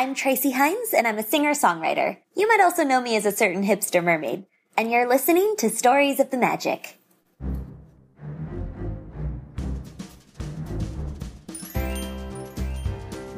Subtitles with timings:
[0.00, 2.16] I'm Traci Hines, and I'm a singer songwriter.
[2.34, 4.46] You might also know me as a certain hipster mermaid.
[4.78, 6.96] And you're listening to Stories of the Magic.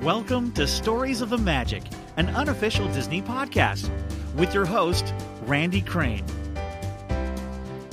[0.02, 1.82] Welcome to Stories of the Magic,
[2.16, 3.90] an unofficial Disney podcast,
[4.36, 5.12] with your host,
[5.46, 6.24] Randy Crane.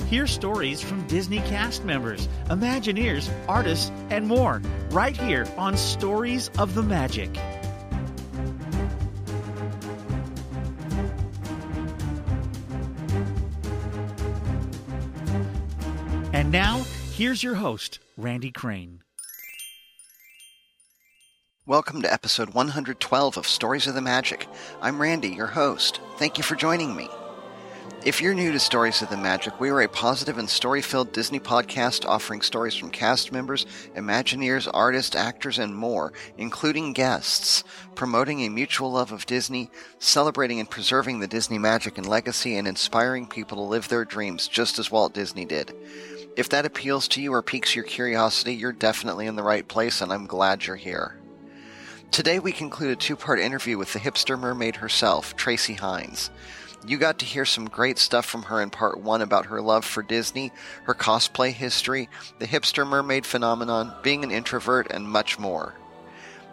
[0.06, 6.76] Hear stories from Disney cast members, Imagineers, artists, and more right here on Stories of
[6.76, 7.36] the Magic.
[16.50, 19.04] And now, here's your host, Randy Crane.
[21.64, 24.48] Welcome to episode 112 of Stories of the Magic.
[24.82, 26.00] I'm Randy, your host.
[26.16, 27.08] Thank you for joining me.
[28.04, 31.12] If you're new to Stories of the Magic, we are a positive and story filled
[31.12, 37.62] Disney podcast offering stories from cast members, Imagineers, artists, actors, and more, including guests,
[37.94, 42.66] promoting a mutual love of Disney, celebrating and preserving the Disney magic and legacy, and
[42.66, 45.72] inspiring people to live their dreams just as Walt Disney did.
[46.36, 50.00] If that appeals to you or piques your curiosity, you're definitely in the right place,
[50.00, 51.16] and I'm glad you're here.
[52.10, 56.30] Today we conclude a two part interview with the hipster mermaid herself, Traci Hines.
[56.86, 59.84] You got to hear some great stuff from her in part one about her love
[59.84, 60.50] for Disney,
[60.84, 65.74] her cosplay history, the hipster mermaid phenomenon, being an introvert, and much more.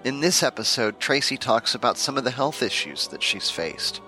[0.03, 4.01] In this episode, Traci talks about some of the health issues that she's faced,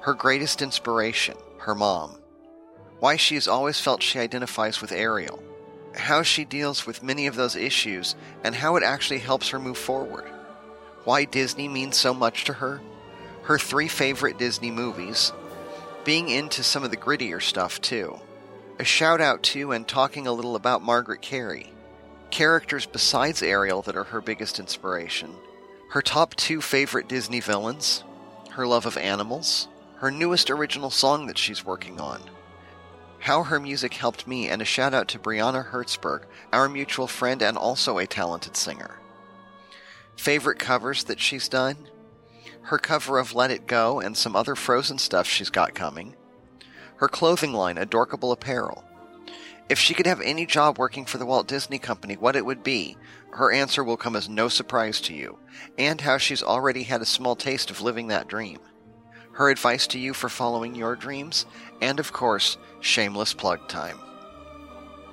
[0.00, 2.18] her greatest inspiration, her mom,
[3.02, 5.42] why she has always felt she identifies with Ariel,
[5.96, 8.14] how she deals with many of those issues,
[8.44, 10.24] and how it actually helps her move forward,
[11.02, 12.80] why Disney means so much to her,
[13.42, 15.32] her three favorite Disney movies,
[16.04, 18.20] being into some of the grittier stuff too.
[18.78, 21.72] A shout out to and talking a little about Margaret Kerry.
[22.30, 25.34] Characters besides Ariel that are her biggest inspiration.
[25.90, 28.04] Her top two favorite Disney villains.
[28.50, 29.66] Her love of animals.
[29.96, 32.22] Her newest original song that she's working on.
[33.22, 37.42] How her music helped me, and a shout out to Brianna Hertzberg, our mutual friend
[37.42, 38.98] and also a talented singer.
[40.16, 41.88] Favorite covers that she's done?
[42.62, 46.14] her cover of Let It Go, and some other Frozen stuff she's got coming,
[46.96, 48.84] her clothing line, Adorkable Apparel.
[49.68, 52.62] If she could have any job working for the Walt Disney Company, what it would
[52.62, 52.96] be,
[53.32, 55.38] her answer will come as no surprise to you,
[55.78, 58.58] and how she's already had a small taste of living that dream.
[59.32, 61.46] Her advice to you for following your dreams,
[61.80, 63.98] and of course, shameless plug time.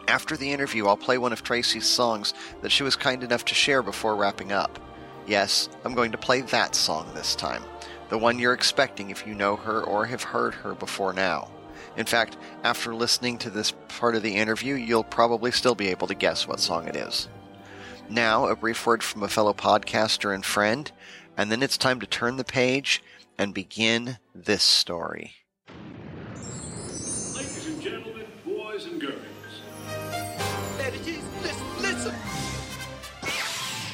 [0.10, 3.56] After the interview, I'll play one of Traci's songs that she was kind enough to
[3.56, 4.78] share before wrapping up.
[5.26, 7.64] Yes, I'm going to play that song this time.
[8.10, 11.50] The one you're expecting if you know her or have heard her before now.
[11.96, 16.08] In fact, after listening to this part of the interview, you'll probably still be able
[16.08, 17.30] to guess what song it is.
[18.10, 20.92] Now, a brief word from a fellow podcaster and friend,
[21.38, 23.04] and then it's time to turn the page
[23.40, 25.32] and begin this story.
[27.34, 29.16] Ladies and gentlemen, boys and girls.
[31.42, 32.16] Listen, listen.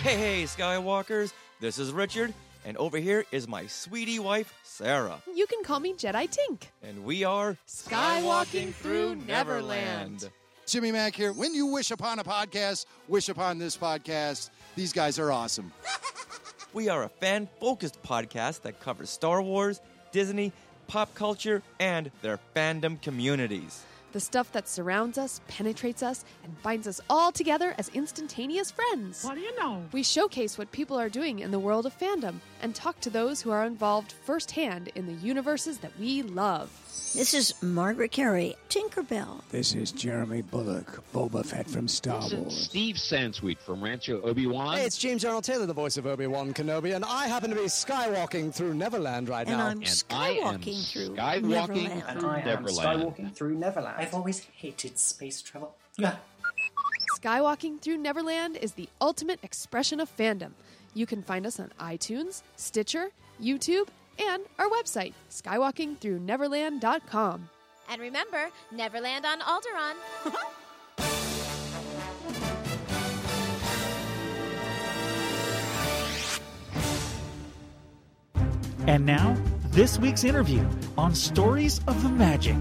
[0.01, 2.33] Hey, hey, Skywalkers, this is Richard,
[2.65, 5.21] and over here is my sweetie wife, Sarah.
[5.31, 6.63] You can call me Jedi Tink.
[6.81, 10.27] And we are Skywalking through Neverland.
[10.65, 11.31] Jimmy Mack here.
[11.31, 14.49] When you wish upon a podcast, wish upon this podcast.
[14.75, 15.71] These guys are awesome.
[16.75, 19.79] We are a fan focused podcast that covers Star Wars,
[20.11, 20.51] Disney,
[20.87, 23.85] pop culture, and their fandom communities.
[24.11, 29.23] The stuff that surrounds us, penetrates us, and binds us all together as instantaneous friends.
[29.23, 29.83] What do you know?
[29.93, 33.41] We showcase what people are doing in the world of fandom and talk to those
[33.41, 36.84] who are involved firsthand in the universes that we love.
[37.13, 39.41] This is Margaret Kerry, Tinkerbell.
[39.49, 42.57] This is Jeremy Bulloch, Boba Fett from Star This is Wars.
[42.57, 44.75] Steve Sansweet from Rancho Obi-Wan.
[44.77, 47.63] Hey, it's James Arnold Taylor, the voice of Obi-Wan Kenobi, and I happen to be
[47.63, 49.67] skywalking through Neverland right And now.
[49.67, 52.03] I'm skywalking through skywalking Neverland.
[52.19, 52.77] through I am Neverland.
[53.01, 53.95] skywalking through Neverland.
[53.97, 55.75] I've always hated space travel.
[55.97, 56.17] Yeah.
[57.21, 60.51] Skywalking Through Neverland is the ultimate expression of fandom.
[60.93, 63.09] You can find us on iTunes, Stitcher,
[63.41, 63.87] YouTube,
[64.19, 67.49] and our website, skywalkingthrough.neverland.com.
[67.89, 69.95] And remember, Neverland on Alderaan.
[78.87, 79.35] And now,
[79.71, 80.63] this week's interview
[80.95, 82.55] on Stories of the Magic.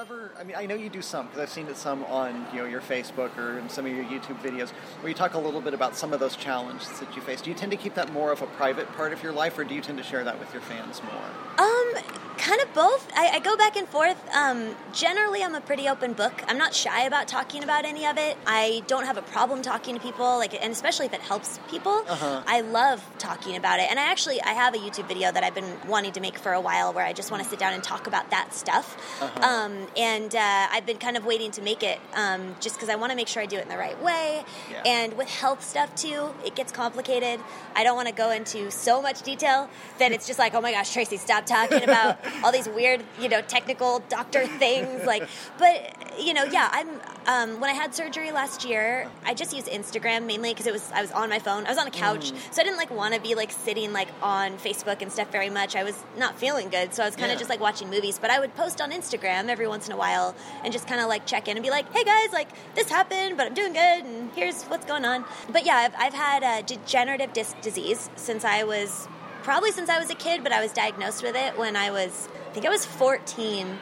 [0.00, 0.30] Ever?
[0.40, 2.64] I mean, I know you do some because I've seen it some on you know
[2.64, 5.74] your Facebook or in some of your YouTube videos where you talk a little bit
[5.74, 7.42] about some of those challenges that you face.
[7.42, 9.64] Do you tend to keep that more of a private part of your life, or
[9.64, 11.66] do you tend to share that with your fans more?
[11.66, 11.92] Um,
[12.40, 13.06] kind of both.
[13.14, 14.18] I, I go back and forth.
[14.34, 16.42] Um, generally, I'm a pretty open book.
[16.48, 18.36] I'm not shy about talking about any of it.
[18.46, 22.02] I don't have a problem talking to people, like, and especially if it helps people.
[22.08, 22.42] Uh-huh.
[22.46, 23.90] I love talking about it.
[23.90, 26.52] And I actually, I have a YouTube video that I've been wanting to make for
[26.52, 28.96] a while, where I just want to sit down and talk about that stuff.
[29.20, 29.46] Uh-huh.
[29.46, 32.96] Um, and uh, I've been kind of waiting to make it, um, just because I
[32.96, 34.44] want to make sure I do it in the right way.
[34.70, 34.82] Yeah.
[34.86, 37.40] And with health stuff too, it gets complicated.
[37.76, 40.72] I don't want to go into so much detail that it's just like, oh my
[40.72, 45.04] gosh, Traci, stop talking about all these weird, you know, technical doctor things.
[45.04, 45.28] Like,
[45.58, 46.88] but you know, yeah, I'm.
[47.26, 50.90] Um, when I had surgery last year, I just used Instagram mainly because it was
[50.92, 51.66] I was on my phone.
[51.66, 54.08] I was on a couch, so I didn't like want to be like sitting like
[54.22, 55.76] on Facebook and stuff very much.
[55.76, 57.40] I was not feeling good, so I was kind of Yeah.
[57.40, 58.18] just like watching movies.
[58.18, 60.34] But I would post on Instagram every once in a while
[60.64, 63.36] and just kind of like check in and be like, "Hey guys, like this happened,
[63.36, 66.62] but I'm doing good, and here's what's going on." But yeah, I've, I've had uh,
[66.62, 69.08] degenerative disc disease since I was
[69.42, 72.28] probably since I was a kid, but I was diagnosed with it when I was
[72.50, 73.78] I think I was 14,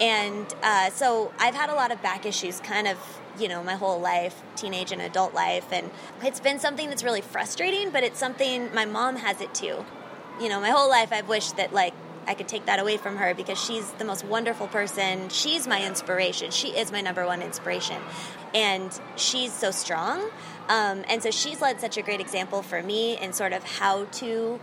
[0.00, 2.98] and uh, so I've had a lot of back issues, kind of
[3.38, 5.90] you know my whole life, teenage and adult life, and
[6.22, 7.90] it's been something that's really frustrating.
[7.90, 9.84] But it's something my mom has it too.
[10.40, 11.94] You know, my whole life I've wished that like
[12.28, 15.30] I could take that away from her because she's the most wonderful person.
[15.30, 16.50] She's my inspiration.
[16.50, 18.02] She is my number one inspiration.
[18.54, 20.20] And she's so strong.
[20.68, 24.04] Um, and so she's led such a great example for me in sort of how
[24.04, 24.60] to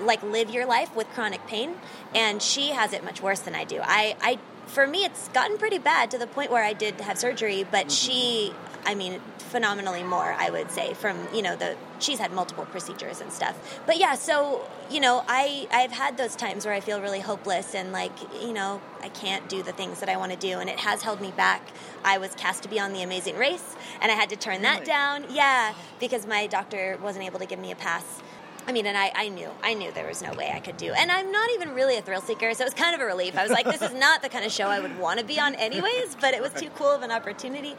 [0.00, 1.74] like live your life with chronic pain
[2.14, 3.80] and she has it much worse than I do.
[3.82, 7.18] I, I for me it's gotten pretty bad to the point where I did have
[7.18, 7.88] surgery, but mm-hmm.
[7.88, 8.52] she
[8.84, 13.20] I mean phenomenally more I would say from, you know, the she's had multiple procedures
[13.20, 13.82] and stuff.
[13.84, 17.74] But yeah, so, you know, I I've had those times where I feel really hopeless
[17.74, 20.70] and like, you know, I can't do the things that I want to do and
[20.70, 21.62] it has held me back.
[22.04, 24.84] I was cast to be on the amazing race and I had to turn that
[24.84, 25.26] down.
[25.30, 28.22] Yeah, because my doctor wasn't able to give me a pass.
[28.70, 30.92] I mean, and I, I knew, I knew there was no way I could do.
[30.92, 33.36] And I'm not even really a thrill seeker, so it was kind of a relief.
[33.36, 35.40] I was like, this is not the kind of show I would want to be
[35.40, 37.74] on anyways, but it was too cool of an opportunity.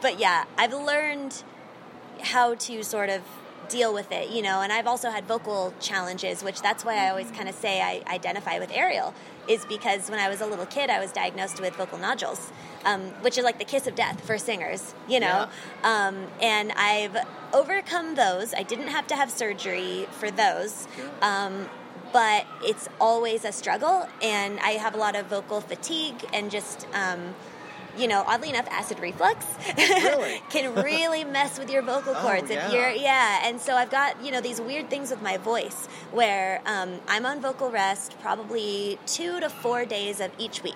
[0.00, 1.42] But yeah, I've learned
[2.22, 3.22] how to sort of
[3.68, 7.10] deal with it, you know, and I've also had vocal challenges, which that's why I
[7.10, 9.14] always kind of say I identify with Ariel,
[9.48, 12.50] is because when I was a little kid, I was diagnosed with vocal nodules,
[12.84, 15.48] um, which is like the kiss of death for singers, you know.
[15.84, 17.16] Um, and I've
[17.52, 18.54] overcome those.
[18.54, 20.86] I didn't have to have surgery for those.
[21.22, 21.68] Um,
[22.12, 26.86] but it's always a struggle, and I have a lot of vocal fatigue and just
[26.94, 27.34] um,
[27.98, 29.44] you know, oddly enough, acid reflux
[29.76, 30.40] Really?
[30.50, 32.66] can really mess with your vocal Oh, cords yeah.
[32.66, 33.40] if you're yeah.
[33.48, 37.26] And so I've got you know these weird things with my voice where um, I'm
[37.26, 40.74] on vocal rest probably two to four days of each week.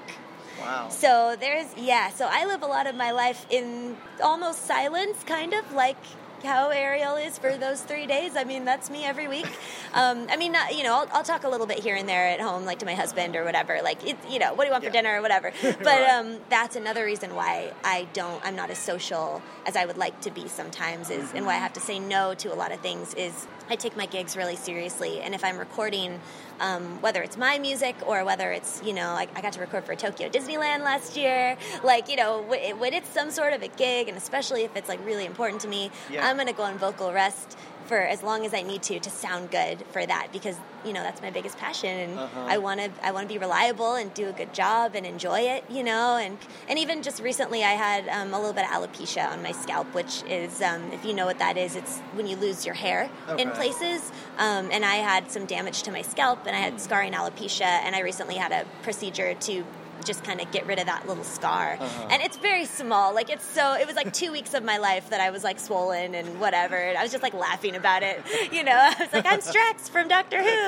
[0.61, 0.89] Wow.
[0.91, 2.11] So there's yeah.
[2.11, 5.97] So I live a lot of my life in almost silence, kind of like
[6.43, 8.37] how Ariel is for those three days.
[8.37, 9.47] I mean, that's me every week.
[9.95, 12.29] Um, I mean, not, you know, I'll, I'll talk a little bit here and there
[12.29, 13.81] at home, like to my husband or whatever.
[13.83, 15.53] Like, it, you know, what do you want for dinner or whatever.
[15.63, 16.11] But Right.
[16.11, 18.45] um, that's another reason why I don't.
[18.45, 21.11] I'm not as social as I would like to be sometimes.
[21.11, 23.15] Is and why I have to say no to a lot of things.
[23.15, 26.19] Is I take my gigs really seriously, and if I'm recording,
[26.59, 29.85] um, whether it's my music or whether it's you know, like I got to record
[29.85, 34.09] for Tokyo Disneyland last year, like you know, when it's some sort of a gig,
[34.09, 36.27] and especially if it's like really important to me, Yeah.
[36.27, 37.57] I'm gonna go on vocal rest
[37.91, 40.57] for as long as I need to to sound good for that because
[40.87, 42.55] you know that's my biggest passion and Uh-huh.
[42.55, 45.41] I want to I want to be reliable and do a good job and enjoy
[45.55, 46.39] it you know and
[46.69, 49.89] and even just recently I had um, a little bit of alopecia on my scalp
[49.99, 53.11] which is um, if you know what that is it's when you lose your hair
[53.43, 54.01] in places
[54.39, 57.93] um, and I had some damage to my scalp and I had scarring alopecia and
[57.97, 59.65] I recently had a procedure to
[60.05, 61.77] just kind of get rid of that little scar.
[61.81, 62.09] Uh-huh.
[62.11, 65.11] and it's very small like it's so it was like two weeks of my life
[65.11, 68.23] that I was like swollen and whatever and I was just like laughing about it
[68.53, 68.73] you know?
[68.77, 70.67] I was like I'm Strax from Doctor Who.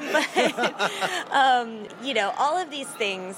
[0.12, 0.90] But
[1.32, 3.36] um, you know all of these things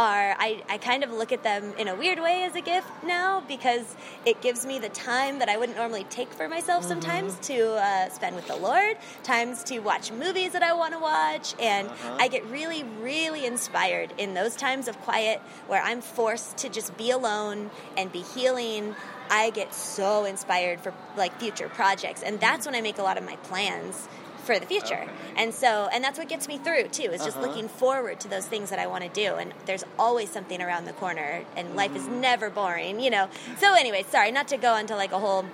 [0.00, 2.88] are I, I kind of look at them in a weird way as a gift
[3.04, 3.84] now because
[4.24, 8.08] it gives me the time that I wouldn't normally take for myself sometimes to uh,
[8.08, 12.16] spend with the Lord, times to watch movies that I want to watch, and Uh-huh.
[12.18, 16.96] I get really, really inspired in those times of quiet where I'm forced to just
[16.96, 18.94] be alone and be healing.
[19.30, 23.18] I get so inspired for like future projects, and that's when I make a lot
[23.18, 24.08] of my plans
[24.40, 25.06] for the future.
[25.36, 27.10] And so, and that's what gets me through too.
[27.10, 27.46] Is just Uh-huh.
[27.46, 29.34] looking forward to those things that I want to do.
[29.36, 33.28] And there's always something around the corner, and life is never boring, you know.
[33.58, 35.44] So, anyway, sorry, not to go into like a whole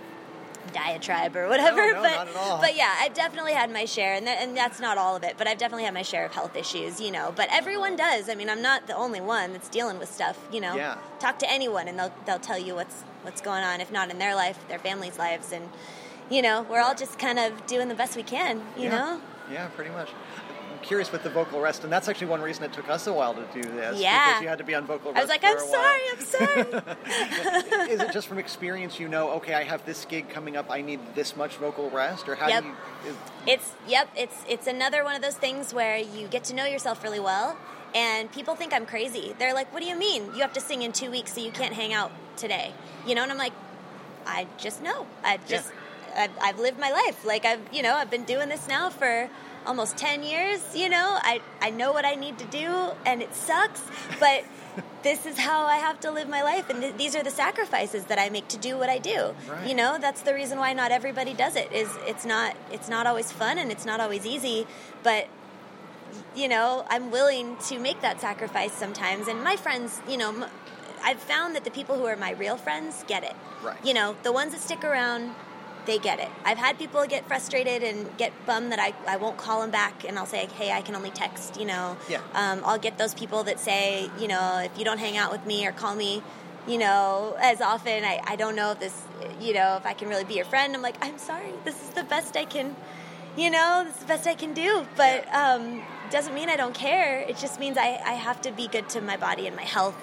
[0.73, 2.59] diatribe or whatever, No, no, but not at all.
[2.61, 5.35] but yeah, I've definitely had my share, and that, and that's not all of it,
[5.38, 7.33] but I've definitely had my share of health issues, you know.
[7.35, 8.28] But everyone does.
[8.28, 10.75] I mean, I'm not the only one that's dealing with stuff, you know.
[10.75, 10.99] Yeah.
[11.21, 14.19] Talk to anyone, and they'll they'll tell you what's what's going on, if not in
[14.19, 15.69] their life, their family's lives, and
[16.30, 18.90] you know, we're all just kind of doing the best we can, you Yeah.
[18.90, 19.21] know.
[19.50, 20.09] Yeah, pretty much.
[20.73, 23.12] I'm curious with the vocal rest, and that's actually one reason it took us a
[23.12, 23.99] while to do this.
[24.00, 24.26] Yeah.
[24.28, 25.18] because you had to be on vocal rest.
[25.18, 26.80] I was like, I'm sorry, I'm
[27.85, 27.90] sorry.
[27.90, 28.99] Is it just from experience?
[29.00, 30.71] You know, okay, I have this gig coming up.
[30.71, 32.62] I need this much vocal rest, or how Yep.
[32.62, 32.75] do you?
[33.11, 33.16] Is,
[33.47, 34.09] It's yep.
[34.16, 37.56] It's it's another one of those things where you get to know yourself really well,
[37.95, 39.35] and people think I'm crazy.
[39.38, 40.26] They're like, "What do you mean?
[40.35, 42.73] You have to sing in two weeks, so you can't hang out today?"
[43.06, 43.52] You know, and I'm like,
[44.26, 45.06] I just know.
[45.23, 45.71] I just
[46.16, 47.25] I've, I've lived my life.
[47.25, 49.28] Like I've you know I've been doing this now for
[49.66, 50.61] almost ten years.
[50.75, 53.82] You know, I I know what I need to do, and it sucks,
[54.20, 54.44] but.
[55.02, 58.06] This is how I have to live my life, and th- these are the sacrifices
[58.06, 59.35] that I make to do what I do.
[59.49, 59.68] Right.
[59.68, 61.73] You know, that's the reason why not everybody does it.
[61.73, 64.66] Is it's not it's not always fun and it's not always easy,
[65.02, 65.28] but
[66.35, 69.28] you know, I'm willing to make that sacrifice sometimes.
[69.28, 70.50] And my friends, you know, m-
[71.02, 73.35] I've found that the people who are my real friends get it.
[73.62, 73.76] Right.
[73.85, 75.35] You know, the ones that stick around,
[75.87, 76.28] they get it.
[76.45, 80.05] I've had people get frustrated and get bummed that I, I won't call them back
[80.05, 81.97] and I'll say, hey, I can only text, you know.
[82.09, 82.21] Yeah.
[82.35, 85.47] Um, I'll get those people that say, you know, if you don't hang out with
[85.47, 86.23] me or call me,
[86.66, 89.02] you know, as often, I, I don't know if this,
[89.40, 90.75] you know, if I can really be your friend.
[90.75, 92.75] I'm like, I'm sorry, this is the best I can,
[93.37, 94.85] you know, this is the best I can do.
[94.97, 97.21] But um, doesn't mean I don't care.
[97.21, 99.97] It just means I, I have to be good to my body and my health.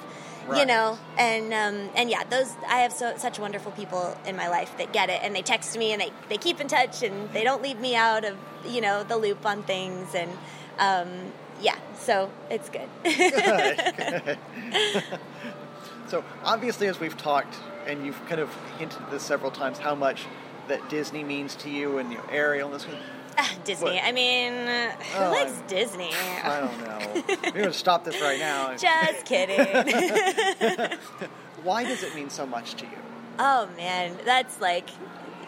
[0.52, 4.50] You know, and um, and yeah, those I have so such wonderful people in my
[4.50, 7.32] life that get it, and they text me, and they, they keep in touch, and
[7.32, 10.32] they don't leave me out of you know the loop on things, and
[10.80, 11.32] um,
[11.62, 12.90] yeah, so it's good.
[16.08, 17.56] so obviously, as we've talked,
[17.88, 20.26] and you've kind of hinted this several times, how much
[20.68, 22.88] that Disney means to you and you know, Ariel and this.
[23.38, 23.94] Ah, Disney.
[23.96, 24.04] What?
[24.04, 25.33] I mean, uh, who
[25.68, 26.12] Disney?
[26.44, 27.24] I don't know.
[27.44, 28.76] We're going to stop this right now.
[28.78, 29.60] Just kidding.
[31.64, 32.98] Why does it mean so much to you?
[33.40, 34.90] Oh man, that's like,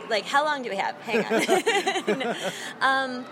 [0.10, 0.96] like how long do we have?
[1.02, 2.20] Hang on.
[2.20, 2.36] No.
[2.82, 3.26] um,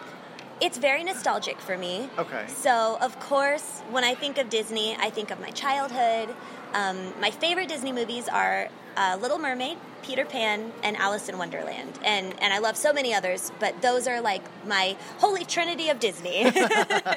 [0.62, 2.10] it's very nostalgic for me.
[2.18, 2.46] Okay.
[2.48, 6.34] So of course, when I think of Disney, I think of my childhood.
[6.74, 12.00] Um, my favorite Disney movies are uh, Little Mermaid, Peter Pan, and Alice in Wonderland,
[12.04, 16.00] and and I love so many others, but those are like my holy trinity of
[16.00, 16.44] Disney.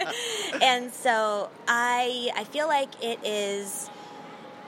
[0.63, 3.91] and so I I feel like it is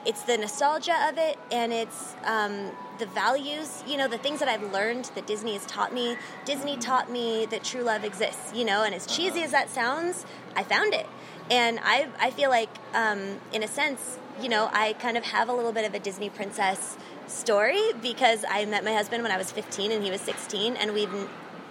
[0.06, 4.48] it's the nostalgia of it and it's um, the values you know the things that
[4.48, 6.16] i've learned that disney has taught me.
[6.44, 10.24] Disney taught me that true love exists you know and as cheesy as that sounds
[10.56, 11.06] i found it.
[11.50, 15.48] And i, I feel like um, in a sense you know i kind of have
[15.48, 19.36] a little bit of a disney princess story because i met my husband when i
[19.36, 21.10] was 15 and he was 16 and we've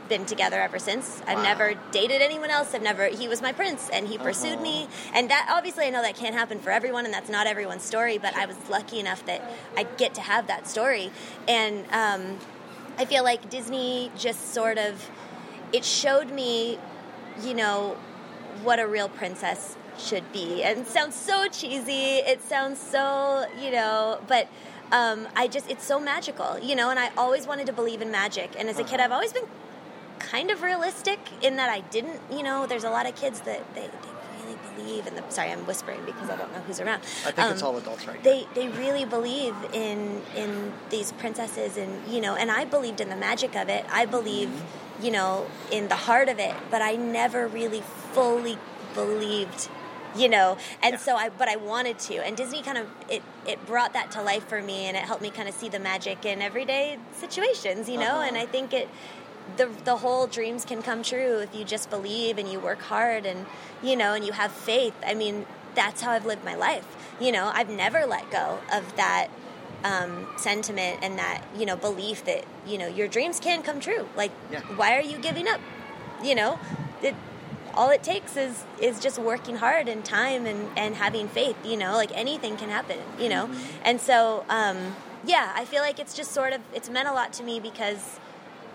[0.10, 1.22] been together ever since.
[1.28, 1.44] I've Wow.
[1.44, 2.74] never dated anyone else.
[2.74, 3.08] I've never.
[3.08, 4.62] He was my prince, and he pursued Uh-huh.
[4.64, 4.88] me.
[5.14, 8.18] And that obviously, I know that can't happen for everyone, and that's not everyone's story.
[8.18, 9.42] But I was lucky enough that
[9.76, 11.12] I get to have that story,
[11.46, 12.40] and um,
[12.98, 15.10] I feel like Disney just sort of
[15.74, 16.80] it showed me,
[17.42, 17.98] you know,
[18.64, 20.64] what a real princess should be.
[20.64, 22.18] And it sounds so cheesy.
[22.20, 24.48] It sounds so, you know, but
[24.92, 26.90] um, I just it's so magical, you know.
[26.90, 28.52] And I always wanted to believe in magic.
[28.58, 29.48] And as a kid, I've always been
[30.20, 33.62] kind of realistic in that I didn't, you know, there's a lot of kids that
[33.76, 35.24] they, they really believe in the.
[35.30, 37.02] Sorry, I'm whispering because I don't know who's around.
[37.26, 41.78] I think it's Um, all adults right they they really believe in in these princesses
[41.78, 43.86] and you know and I believed in the magic of it.
[43.92, 44.50] I believe
[45.02, 47.82] you know in the heart of it, but I never really
[48.14, 48.58] fully
[48.94, 49.70] believed
[50.18, 53.64] you know and so i but i wanted to and disney kind of it it
[53.66, 56.26] brought that to life for me and it helped me kind of see the magic
[56.26, 58.28] in everyday situations you know Uh-huh.
[58.28, 58.88] and i think it
[59.58, 63.26] the the whole dreams can come true if you just believe and you work hard
[63.26, 63.46] and
[63.82, 65.46] you know and you have faith i mean
[65.76, 66.86] that's how i've lived my life
[67.20, 69.28] you know i've never let go of that
[69.84, 74.08] um, sentiment and that you know belief that you know your dreams can come true
[74.18, 74.62] like Yeah.
[74.76, 75.62] why are you giving up
[76.24, 76.60] you know
[77.02, 77.16] it,
[77.78, 81.78] all it takes is is just working hard and time and and having faith you
[81.78, 83.50] know like anything can happen you know?
[83.84, 87.32] And so um yeah i feel like it's just sort of it's meant a lot
[87.34, 88.20] to me because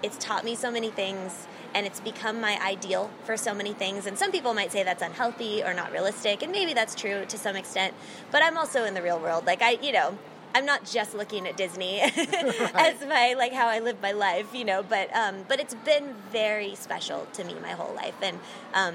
[0.03, 4.05] it's taught me so many things and it's become my ideal for so many things.
[4.05, 7.39] And some people might say that's unhealthy or not realistic and maybe that's true to
[7.39, 7.95] some extent
[8.31, 9.47] but i'm also in the real world.
[9.47, 10.19] Like i you know
[10.55, 12.01] i'm not just looking at disney
[12.75, 16.15] as my like how i live my life you know but um but it's been
[16.31, 18.39] very special to me my whole life and
[18.75, 18.95] um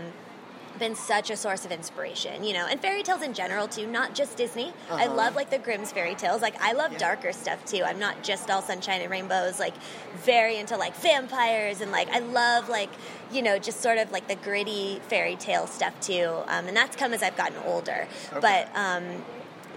[0.79, 4.13] been such a source of inspiration, you know, and fairy tales in general too, not
[4.13, 4.71] just Disney.
[4.91, 5.15] I Uh-huh.
[5.15, 6.43] love like the Grimm's fairy tales.
[6.43, 7.81] Like I love darker stuff too.
[7.83, 9.59] I'm not just all sunshine and rainbows.
[9.59, 9.73] Like
[10.17, 12.91] very into like vampires and like I love like
[13.31, 16.29] you know just sort of like the gritty fairy tale stuff too.
[16.47, 18.07] Um, and that's come as I've gotten older.
[18.33, 18.39] Okay.
[18.39, 19.25] But um,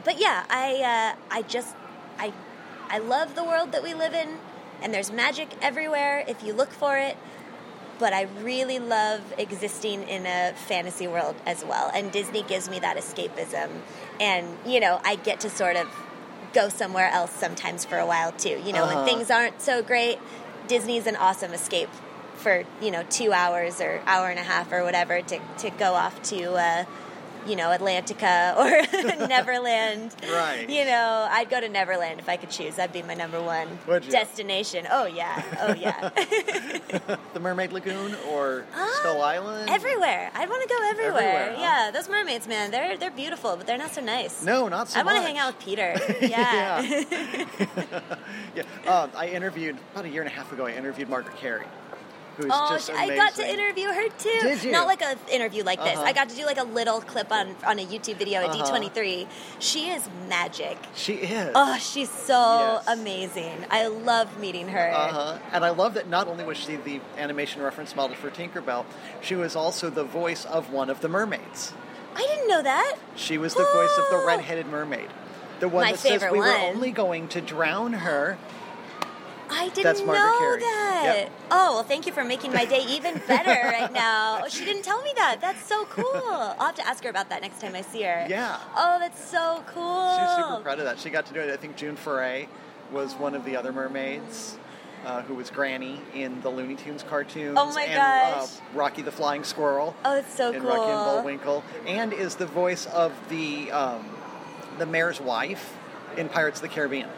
[0.05, 1.75] but yeah, I uh, I just
[2.19, 2.33] I
[2.89, 4.39] I love the world that we live in,
[4.83, 7.17] and there's magic everywhere if you look for it.
[7.99, 11.91] but I really love existing in a fantasy world as well.
[11.93, 13.69] And Disney gives me that escapism.
[14.19, 15.87] And, you know, I get to sort of
[16.55, 18.57] go somewhere else sometimes for a while too.
[18.65, 18.97] You know, Uh-huh.
[18.97, 20.19] when things aren't so great,
[20.67, 21.91] Disney's an awesome escape
[22.37, 25.93] for, you know, two hours or hour and a half or whatever to, to go
[25.93, 26.85] off to, uh,
[27.47, 30.15] you know, Atlantica or Neverland.
[30.31, 30.69] Right.
[30.69, 32.77] You know, I'd go to Neverland if I could choose.
[32.77, 33.69] That'd be my number one
[34.09, 34.87] destination.
[34.91, 35.43] Oh, yeah.
[35.61, 36.09] Oh, yeah.
[37.35, 38.65] the Mermaid Lagoon or
[39.01, 39.71] Skull Island?
[39.71, 40.31] everywhere.
[40.35, 41.11] I'd want to go everywhere.
[41.11, 41.63] Everywhere, huh?
[41.63, 44.43] Yeah, those mermaids, man, they're they're beautiful, but they're not so nice.
[44.45, 45.03] No, not so nice.
[45.03, 45.97] I want to hang out with Peter.
[46.21, 46.83] Yeah.
[48.55, 50.67] Yeah, um, I interviewed about a year and a half ago.
[50.67, 51.65] I interviewed Margaret Kerry,
[52.43, 53.13] who's oh, just amazing.
[53.13, 54.39] I got to interview her too.
[54.43, 54.73] Did you?
[54.73, 55.97] Not like a interview like this.
[55.97, 56.07] Uh-huh.
[56.07, 58.79] I got to do like a little clip on on a YouTube video at Uh-huh.
[58.79, 59.27] D23.
[59.59, 60.79] She is magic.
[60.95, 61.53] She is.
[61.55, 63.65] Oh, she's so amazing.
[63.71, 64.93] I love meeting her.
[64.93, 65.39] Uh-huh.
[65.53, 68.85] And I love that not only was she the animation reference model for Tinkerbell,
[69.21, 71.73] she was also the voice of one of the mermaids.
[72.15, 72.97] I didn't know that.
[73.17, 75.09] She was the voice of the red-headed mermaid.
[75.61, 78.39] The one My that says we were only going to drown her.
[79.51, 80.61] I didn't That's Margaret know Kerry.
[80.61, 81.03] that.
[81.05, 81.33] Yep.
[81.51, 84.41] Oh, well, thank you for making my day even better right now.
[84.45, 85.41] Oh, she didn't tell me that.
[85.41, 86.05] That's so cool.
[86.15, 88.27] I'll have to ask her about that next time I see her.
[88.29, 88.59] Yeah.
[88.77, 90.17] Oh, that's so cool.
[90.19, 90.99] She's super proud of that.
[90.99, 91.51] She got to do it.
[91.51, 92.49] I think June Foray
[92.93, 94.57] was one of the other mermaids.
[95.05, 97.57] Uh, who was Granny in the Looney Tunes cartoons?
[97.59, 98.43] Oh my and, gosh.
[98.43, 99.97] Uh, Rocky the Flying Squirrel.
[100.05, 100.69] Oh, it's so in cool.
[100.69, 104.05] Rocky and Bullwinkle, and is the voice of the um,
[104.79, 105.75] the mayor's wife
[106.19, 107.09] in Pirates of the Caribbean.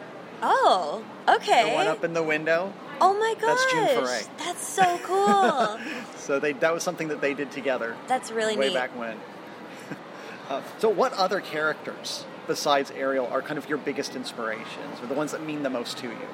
[0.41, 1.69] Oh, okay.
[1.69, 2.73] The one up in the window.
[3.01, 3.59] oh my gosh.
[3.59, 4.21] That's June Foray.
[4.45, 5.79] That's so cool.
[6.23, 7.97] So they that was something that they did together.
[8.07, 8.75] That's really way neat.
[8.75, 9.17] back when.
[10.49, 15.15] uh, so, what other characters besides Ariel are kind of your biggest inspirations, or the
[15.15, 16.27] ones that mean the most to you?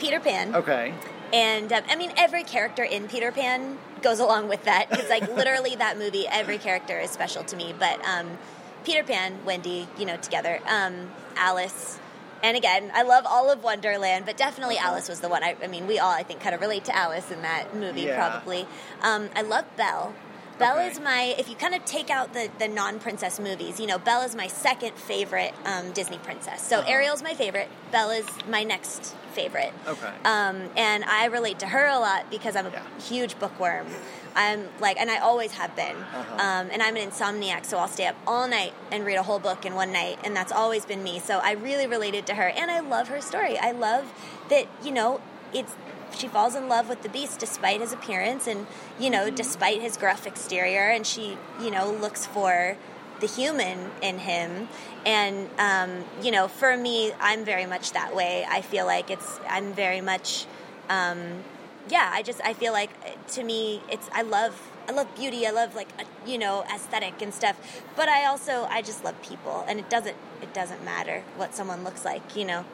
[0.00, 0.56] Peter Pan.
[0.56, 0.92] Okay.
[1.32, 4.86] And um, I mean, every character in Peter Pan goes along with that.
[4.90, 7.74] It's like literally that movie, every character is special to me.
[7.78, 8.38] But um,
[8.84, 11.98] Peter Pan, Wendy, you know, together, um, Alice.
[12.42, 15.42] And again, I love all of Wonderland, but definitely Alice was the one.
[15.42, 18.02] I, I mean, we all, I think, kind of relate to Alice in that movie,
[18.02, 18.16] Yeah.
[18.16, 18.66] probably.
[19.02, 20.14] Um, I love Belle.
[20.58, 20.88] Belle Okay.
[20.88, 23.98] is my, if you kind of take out the, the non princess movies, you know,
[23.98, 26.66] Belle is my second favorite um, Disney princess.
[26.66, 26.90] So Uh-huh.
[26.90, 29.72] Ariel's my favorite, Belle is my next favorite.
[29.86, 30.12] Okay.
[30.24, 33.86] Um, and I relate to her a lot because I'm a huge bookworm.
[34.34, 35.96] I'm like, and I always have been.
[35.96, 36.34] Uh-huh.
[36.34, 39.38] Um, and I'm an insomniac, so I'll stay up all night and read a whole
[39.38, 41.18] book in one night, and that's always been me.
[41.18, 43.58] So I really related to her, and I love her story.
[43.58, 44.12] I love
[44.48, 45.20] that you know
[45.52, 45.74] it's
[46.16, 48.66] she falls in love with the beast despite his appearance, and
[48.98, 52.76] you know despite his gruff exterior, and she you know looks for
[53.20, 54.68] the human in him.
[55.06, 58.46] And um, you know for me i'm very much that way.
[58.48, 60.46] I feel like it's i'm very much
[60.88, 61.44] um,
[61.90, 62.90] yeah i just i feel like
[63.28, 65.46] to me it's i love i love beauty.
[65.46, 65.88] I love like
[66.26, 67.56] you know aesthetic and stuff.
[67.96, 71.84] But i also i just love people and it doesn't it doesn't matter what someone
[71.84, 72.64] looks like you know.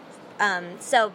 [0.41, 1.13] Um, so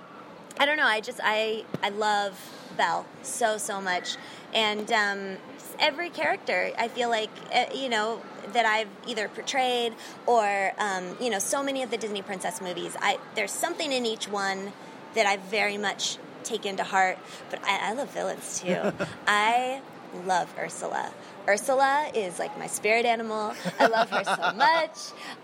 [0.59, 0.85] I don't know.
[0.85, 2.37] I just I I love
[2.77, 4.17] Belle so so much,
[4.53, 5.37] and um,
[5.79, 8.21] every character I feel like uh, you know
[8.53, 9.93] that I've either portrayed
[10.27, 12.97] or um, you know so many of the Disney princess movies.
[13.01, 14.73] I there's something in each one
[15.15, 17.17] that I very much taken to heart.
[17.49, 18.91] But I, I love villains too.
[19.27, 19.81] I
[20.25, 21.11] love Ursula.
[21.49, 23.53] Ursula is like my spirit animal.
[23.79, 24.97] I love her so much.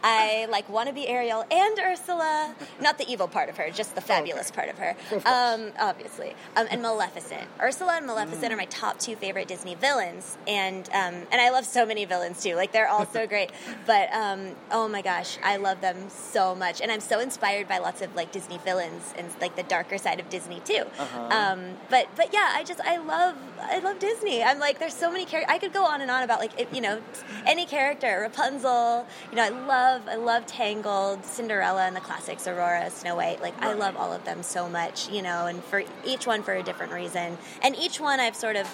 [0.04, 2.54] I like want to be Ariel and Ursula.
[2.80, 4.96] Not the evil part of her, just the fabulous part of her.
[5.26, 7.48] Um, obviously, um, and Maleficent.
[7.60, 11.66] Ursula and Maleficent are my top two favorite Disney villains, and um, and I love
[11.66, 12.54] so many villains too.
[12.56, 13.50] Like they're all so great.
[13.88, 17.80] But um, oh my gosh, I love them so much, and I'm so inspired by
[17.80, 20.84] lots of like Disney villains and like the darker side of Disney too.
[21.00, 21.30] Uh-huh.
[21.32, 24.44] Um, but but yeah, I just I love I love Disney.
[24.44, 25.52] I'm like there's so many characters.
[25.52, 27.02] I could go on and on about like if, you know
[27.46, 29.06] any character, Rapunzel.
[29.32, 33.42] You know I love I love Tangled, Cinderella, and the classics, Aurora, Snow White.
[33.42, 35.10] Like I love all of them so much.
[35.10, 38.56] You know, and for each one for a different reason, and each one I've sort
[38.56, 38.68] of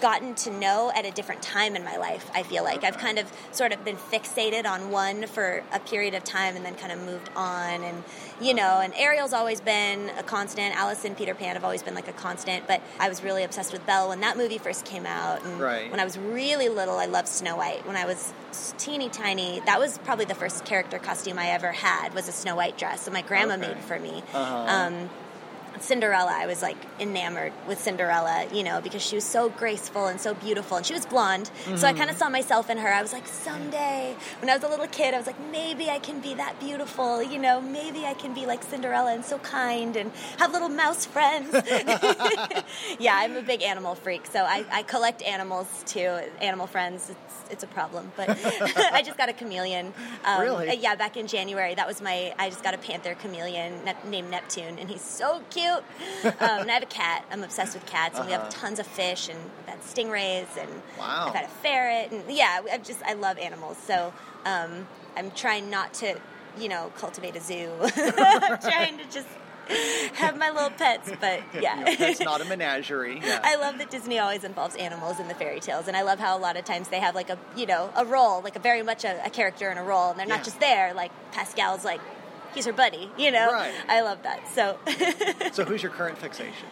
[0.00, 2.30] gotten to know at a different time in my life.
[2.34, 6.14] I feel like I've kind of sort of been fixated on one for a period
[6.14, 7.82] of time and then kind of moved on.
[7.82, 8.04] And,
[8.40, 10.76] you know, and Ariel's always been a constant.
[10.76, 12.66] Alice and Peter Pan have always been like a constant.
[12.66, 15.42] But I was really obsessed with Belle when that movie first came out.
[15.44, 15.90] And Right.
[15.90, 17.86] when I was really little, I loved Snow White.
[17.86, 18.32] When I was
[18.78, 22.56] teeny tiny, that was probably the first character costume I ever had was a Snow
[22.56, 23.68] White dress that my grandma Okay.
[23.68, 24.22] made for me.
[24.32, 24.56] Uh-huh.
[24.66, 25.10] Um,
[25.82, 30.20] Cinderella, I was like enamored with Cinderella, you know, because she was so graceful and
[30.20, 31.50] so beautiful, and she was blonde.
[31.76, 31.96] So I Mhm.
[31.98, 32.88] kind of saw myself in her.
[32.92, 35.98] I was like, someday, when I was a little kid, I was like, maybe I
[35.98, 39.96] can be that beautiful, you know, maybe I can be like Cinderella and so kind
[39.96, 41.50] and have little mouse friends.
[42.98, 46.18] yeah, I'm a big animal freak, so I, I collect animals too.
[46.40, 48.28] Animal friends, it's it's a problem, but
[48.92, 49.94] I just got a chameleon.
[50.24, 50.74] Um, Really?
[50.76, 52.34] Yeah, back in January, that was my.
[52.38, 53.72] I just got a panther chameleon
[54.06, 55.67] named Neptune, and he's so cute.
[55.76, 57.24] Um, and I have a cat.
[57.30, 58.50] I'm obsessed with cats, and we have Uh-huh.
[58.50, 61.28] tons of fish, and we've had stingrays, and Wow.
[61.28, 63.76] I've had a ferret, and yeah, I just I love animals.
[63.86, 64.12] So
[64.44, 66.18] um, I'm trying not to,
[66.58, 67.70] you know, cultivate a zoo.
[67.82, 69.28] I'm trying to just
[70.14, 71.78] have my little pets, but yeah.
[71.78, 73.20] You know, it's not a menagerie.
[73.22, 73.40] Yeah.
[73.42, 76.36] I love that Disney always involves animals in the fairy tales, and I love how
[76.36, 78.82] a lot of times they have like a you know a role, like a very
[78.82, 80.36] much a, a character in a role, and they're Yeah.
[80.36, 80.94] not just there.
[80.94, 82.00] Like Pascal's like
[82.54, 83.52] he's her buddy, you know.
[83.52, 83.74] Right.
[83.88, 84.46] I love that.
[84.48, 84.78] So
[85.52, 86.66] so who's your current fixation?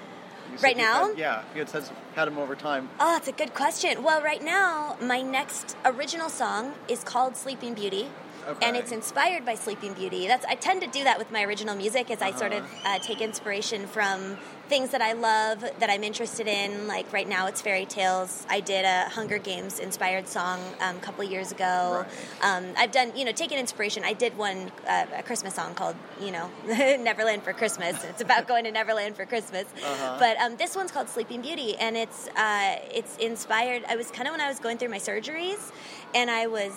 [0.53, 1.09] You Right now?
[1.09, 1.85] had- yeah, you had said
[2.15, 2.89] had him over time.
[3.01, 4.03] Oh, it's a good question.
[4.03, 8.09] Well, right now, my next original song is called Sleeping Beauty.
[8.47, 8.67] Okay.
[8.67, 10.27] And it's inspired by Sleeping Beauty.
[10.29, 12.97] That's I tend to do that with my original music, is I sort of Uh-huh.
[12.97, 14.37] uh, take inspiration from
[14.69, 16.89] things that I love, that I'm interested in.
[16.89, 18.45] Like right now, it's fairy tales.
[18.49, 22.05] I did a Hunger Games inspired song um, a couple years ago.
[22.43, 24.03] Um, I've done, you know, taken inspiration.
[24.05, 28.03] I did one uh, a Christmas song called, you know, Neverland for Christmas.
[28.05, 29.67] It's about going to Neverland for Christmas.
[29.85, 30.17] Uh-huh.
[30.19, 33.85] But um, this one's called Sleeping Beauty, and it's uh, it's inspired.
[33.89, 35.71] I was kind of when I was going through my surgeries,
[36.15, 36.73] and I was.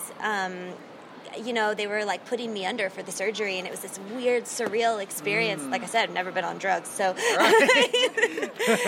[1.39, 3.99] You know, they were like putting me under for the surgery, and it was this
[4.13, 5.63] weird, surreal experience.
[5.63, 5.71] Mm.
[5.71, 7.13] Like I said, I've never been on drugs, so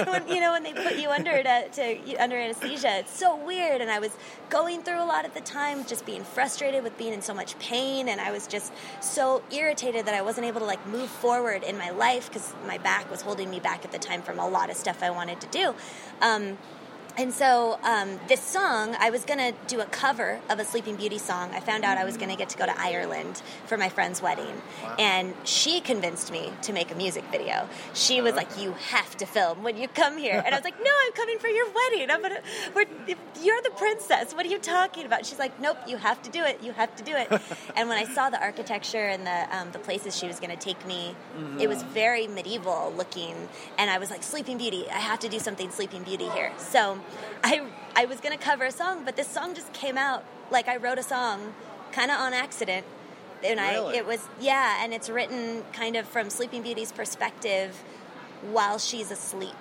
[0.06, 3.82] when, you know when they put you under to, to under anesthesia, it's so weird.
[3.82, 4.12] And I was
[4.50, 7.58] going through a lot at the time, just being frustrated with being in so much
[7.60, 11.64] pain, and I was just so irritated that I wasn't able to like move forward
[11.64, 14.48] in my life because my back was holding me back at the time from a
[14.48, 15.74] lot of stuff I wanted to do.
[16.22, 16.58] Um,
[17.18, 21.18] and so um, this song, I was gonna do a cover of a Sleeping Beauty
[21.18, 21.52] song.
[21.54, 24.62] I found out I was gonna get to go to Ireland for my friend's wedding,
[24.98, 27.68] and she convinced me to make a music video.
[27.94, 30.80] She was like, "You have to film when you come here," and I was like,
[30.80, 32.10] "No, I'm coming for your wedding.
[32.10, 32.42] I'm gonna.
[33.42, 34.34] You're the princess.
[34.34, 36.64] What are you talking about?" She's like, "Nope, you have to do it.
[36.64, 37.30] You have to do it."
[37.76, 40.86] and when I saw the architecture and the um, the places she was gonna take
[40.88, 41.16] me,
[41.60, 44.86] it was very medieval looking, and I was like, "Sleeping Beauty.
[44.90, 47.01] I have to do something Sleeping Beauty here." So
[47.44, 50.78] I I was gonna cover a song, but this song just came out like I
[50.78, 51.54] wrote a song,
[51.92, 52.86] kind of on accident,
[53.44, 53.96] and Really?
[53.96, 57.84] I it was yeah, and it's written kind of from Sleeping Beauty's perspective
[58.52, 59.56] while she's asleep.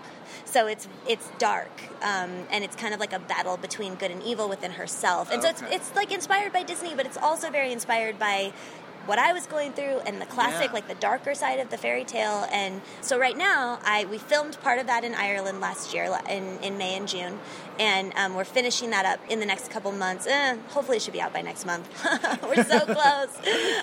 [0.45, 1.71] So it's it's dark,
[2.03, 5.43] um, and it's kind of like a battle between good and evil within herself, and
[5.43, 8.53] so it's it's like inspired by Disney, but it's also very inspired by
[9.07, 10.73] what I was going through and the classic, Yeah.
[10.73, 12.47] like the darker side of the fairy tale.
[12.53, 16.59] And so right now, I we filmed part of that in Ireland last year in,
[16.63, 17.39] in May and June,
[17.79, 20.27] and um, we're finishing that up in the next couple months.
[20.27, 21.89] Eh, hopefully, it should be out by next month.
[22.43, 23.37] we're so close.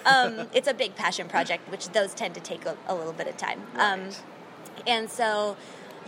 [0.06, 3.28] Um, it's a big passion project, which those tend to take a, a little bit
[3.28, 3.62] of time.
[3.76, 4.10] Um,
[4.86, 5.58] and so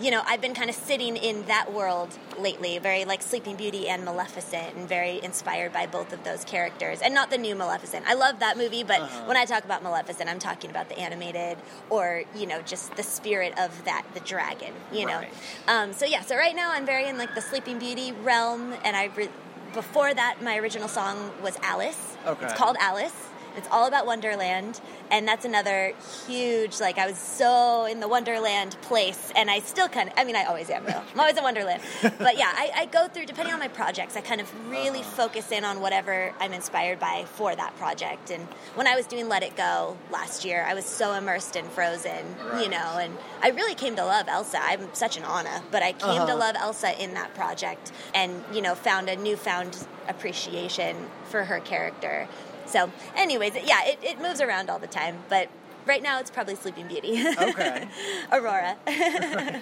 [0.02, 3.88] you know i've been kind of sitting in that world lately very like sleeping beauty
[3.90, 8.06] and maleficent and very inspired by both of those characters and not the new maleficent
[8.08, 9.26] i love that movie but Uh-huh.
[9.26, 11.58] when i talk about maleficent i'm talking about the animated
[11.90, 15.34] or you know just the spirit of that the dragon you know Right.
[15.68, 18.96] um, so yeah so right now i'm very in like the sleeping beauty realm and
[18.96, 19.30] i re-
[19.74, 22.46] before that my original song was alice Okay.
[22.46, 23.14] it's called alice
[23.58, 24.80] it's all about Wonderland,
[25.12, 25.94] and that's another
[26.28, 26.80] huge.
[26.80, 30.16] Like I was so in the Wonderland place, and I still kind of.
[30.18, 30.84] I mean, I always am.
[30.86, 31.02] Though.
[31.14, 34.16] I'm always in Wonderland, but yeah, I, I go through depending on my projects.
[34.16, 38.32] I kind of really focus in on whatever I'm inspired by for that project.
[38.32, 38.44] And
[38.76, 42.26] when I was doing Let It Go last year, I was so immersed in Frozen,
[42.62, 44.60] you know, and I really came to love Elsa.
[44.62, 46.38] I'm such an Anna, but I came to Uh-huh.
[46.38, 50.96] love Elsa in that project, and you know, found a newfound appreciation
[51.30, 52.28] for her character.
[52.70, 55.50] So, anyways, yeah, it, it moves around all the time, but
[55.88, 57.26] right now it's probably Sleeping Beauty.
[57.38, 57.88] Okay.
[58.32, 58.78] Aurora.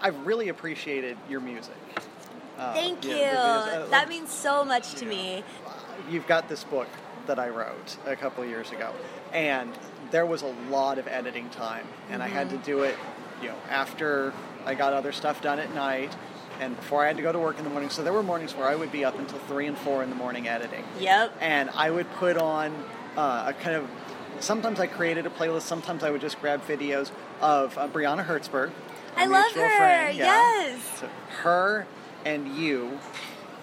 [0.00, 1.74] I've really appreciated your music.
[2.58, 3.18] Uh, Thank yeah, you.
[3.36, 5.44] videos, uh, that means so much to me.
[6.10, 6.88] you've got this book
[7.26, 8.92] that I wrote a couple of years ago,
[9.32, 9.70] and
[10.10, 12.64] there was a lot of editing time, and I had to Mhm.
[12.64, 12.96] do it,
[13.42, 14.32] you know, after
[14.64, 16.16] I got other stuff done at night,
[16.60, 17.90] and before I had to go to work in the morning.
[17.90, 20.16] So there were mornings where I would be up until three and four in the
[20.16, 20.84] morning editing.
[20.98, 21.36] Yep.
[21.40, 22.74] And I would put on
[23.16, 23.88] uh, a kind of.
[24.40, 25.62] Sometimes I created a playlist.
[25.62, 28.70] Sometimes I would just grab videos of uh, Brianna Hertzberg.
[29.16, 30.24] I love her, friend, yeah.
[30.24, 31.00] yes.
[31.00, 31.08] So
[31.42, 31.86] her
[32.24, 33.00] and you,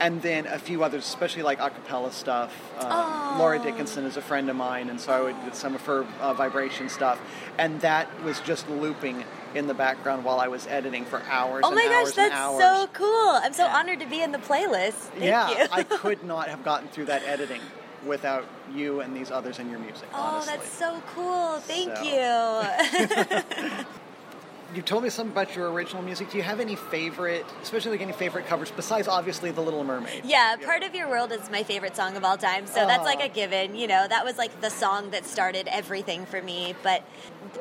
[0.02, 2.84] and then a few others, especially like acapella cappella stuff.
[2.84, 5.86] Um, Laura Dickinson is a friend of mine, and so I would do some of
[5.86, 7.22] her uh, vibration stuff,
[7.58, 9.24] and that was just looping
[9.56, 11.62] in the background while I was editing for hours.
[11.66, 13.40] Oh and my gosh, that's so cool!
[13.42, 14.94] I'm so honored to be in the playlist.
[14.94, 15.68] Thank yeah.
[15.72, 17.62] I could not have gotten through that editing
[18.06, 20.08] without you and these others and your music.
[20.14, 20.54] Oh, honestly.
[20.58, 21.58] that's so cool!
[21.60, 22.04] Thank So.
[22.04, 23.86] you.
[24.74, 26.32] You told me something about your original music.
[26.32, 30.26] Do you have any favorite, especially like any favorite covers besides obviously The Little Mermaid?
[30.26, 32.68] Yeah, Part of Your World is my favorite song of all time.
[32.68, 33.26] So that's like oh.
[33.26, 33.76] a given.
[33.76, 36.76] You know, that was like the song that started everything for me.
[36.84, 37.04] But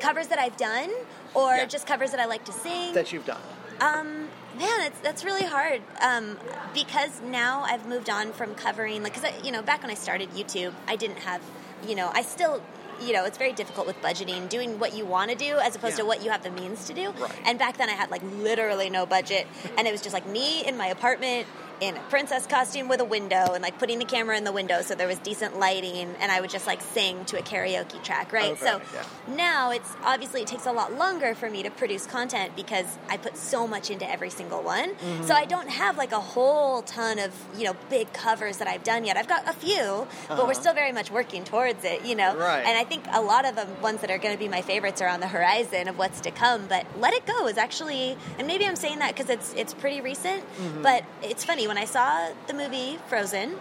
[0.01, 0.89] covers that I've done
[1.35, 1.65] or Yeah.
[1.65, 2.93] just covers that I like to sing.
[2.93, 3.41] That you've done.
[3.81, 5.81] Um, man, it's that's really hard.
[6.01, 6.37] Um,
[6.73, 10.31] because now I've moved on from covering, like, because you know, back when I started
[10.31, 11.41] YouTube, I didn't have,
[11.87, 12.61] you know, I still.
[13.01, 15.97] You know, it's very difficult with budgeting, doing what you want to do as opposed
[15.97, 16.03] Yeah.
[16.03, 17.11] to what you have the means to do.
[17.11, 17.29] Right.
[17.43, 20.65] And back then, I had like literally no budget, and it was just like me
[20.65, 21.45] in my apartment
[21.81, 24.81] in a princess costume with a window, and like putting the camera in the window
[24.81, 28.31] so there was decent lighting, and I would just like sing to a karaoke track,
[28.33, 28.51] right?
[28.53, 29.35] Okay, so yeah.
[29.35, 33.17] now it's obviously it takes a lot longer for me to produce content because I
[33.17, 34.95] put so much into every single one.
[34.95, 35.25] Mhm.
[35.27, 38.83] So I don't have like a whole ton of you know big covers that I've
[38.83, 39.17] done yet.
[39.17, 40.45] I've got a few, but Uh-huh.
[40.47, 42.35] we're still very much working towards it, you know.
[42.35, 42.65] Right.
[42.65, 45.01] And I think a lot of the ones that are going to be my favorites
[45.01, 46.67] are on the horizon of what's to come.
[46.67, 50.01] But Let It Go is actually, and maybe I'm saying that because it's it's pretty
[50.01, 50.83] recent, Mhm.
[50.83, 53.55] but it's funny when I saw the movie Frozen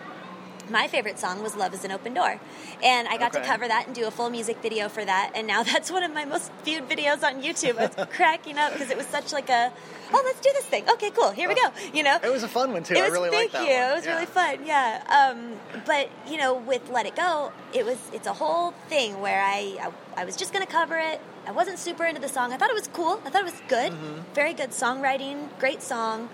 [0.71, 2.41] my favorite song was Love is an Open Door.
[2.83, 5.33] And I got to cover that and do a full music video for that.
[5.35, 7.79] And now that's one of my most viewed videos on YouTube.
[7.79, 9.73] I was cracking up because it was such like a,
[10.13, 10.89] oh, let's do this thing.
[10.89, 11.31] Okay, cool.
[11.31, 11.69] Here we go.
[11.93, 12.19] You know?
[12.23, 12.95] It was a fun one too.
[12.95, 13.59] It I was, really thank you.
[13.59, 13.69] one.
[13.69, 14.13] It was Yeah.
[14.15, 14.67] really fun.
[14.67, 15.33] Yeah.
[15.35, 19.43] Um, but you know, with Let It Go, it was it's a whole thing where
[19.43, 19.77] I
[20.17, 21.21] I, I was just gonna cover it.
[21.47, 22.53] I wasn't super into the song.
[22.53, 23.21] I thought it was cool.
[23.27, 23.93] I thought it was good.
[23.93, 24.21] Mm-hmm.
[24.35, 25.49] Very good songwriting.
[25.59, 26.31] Great song.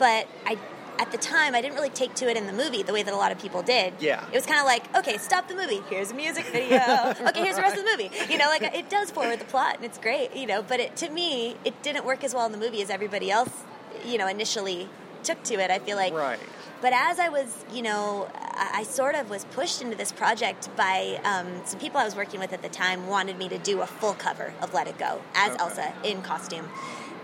[0.00, 0.58] But I.
[0.98, 3.14] At the time, I didn't really take to it in the movie the way that
[3.14, 3.94] a lot of people did.
[4.00, 4.24] Yeah.
[4.26, 5.80] It was kind of like, okay, stop the movie.
[5.88, 6.76] Here's a music video.
[7.28, 8.10] okay, here's the rest of the movie.
[8.32, 10.34] You know, like it does forward the plot and it's great.
[10.34, 12.90] You know, but it, to me, it didn't work as well in the movie as
[12.90, 13.50] everybody else.
[14.04, 14.88] You know, initially
[15.22, 15.70] took to it.
[15.70, 16.38] I feel like Right.
[16.80, 20.68] but as I was, you know, I, I sort of was pushed into this project
[20.76, 23.82] by um, some people I was working with at the time wanted me to do
[23.82, 25.62] a full cover of Let It Go as Okay.
[25.62, 26.68] Elsa in costume.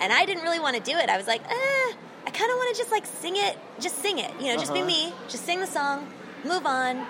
[0.00, 1.08] And I didn't really want to do it.
[1.08, 1.92] I was like, eh,
[2.34, 4.80] kind of want to just like sing it, just sing it, you know, just be
[4.80, 4.86] Uh-huh.
[4.88, 6.06] me, just sing the song,
[6.44, 7.06] move on,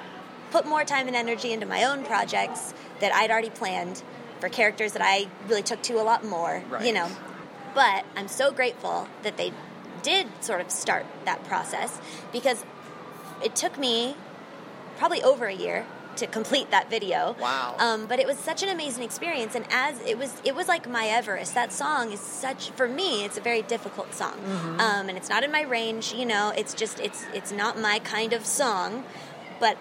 [0.51, 4.03] put more time and energy into my own projects that I'd already planned
[4.41, 7.09] for characters that I really took to a lot more, you know.
[7.75, 9.53] But I'm so grateful that they
[10.03, 11.99] did sort of start that process
[12.31, 12.65] because
[13.43, 14.15] it took me
[14.99, 17.37] probably over a year to complete that video.
[17.41, 17.77] Wow.
[17.79, 20.89] Um, but it was such an amazing experience, and as it was, it was like
[20.89, 21.55] my Everest.
[21.55, 23.25] That song is such for me.
[23.25, 24.81] It's a very difficult song, Mhm.
[24.81, 26.13] um, and it's not in my range.
[26.13, 29.05] You know, it's just it's it's not my kind of song,
[29.61, 29.77] but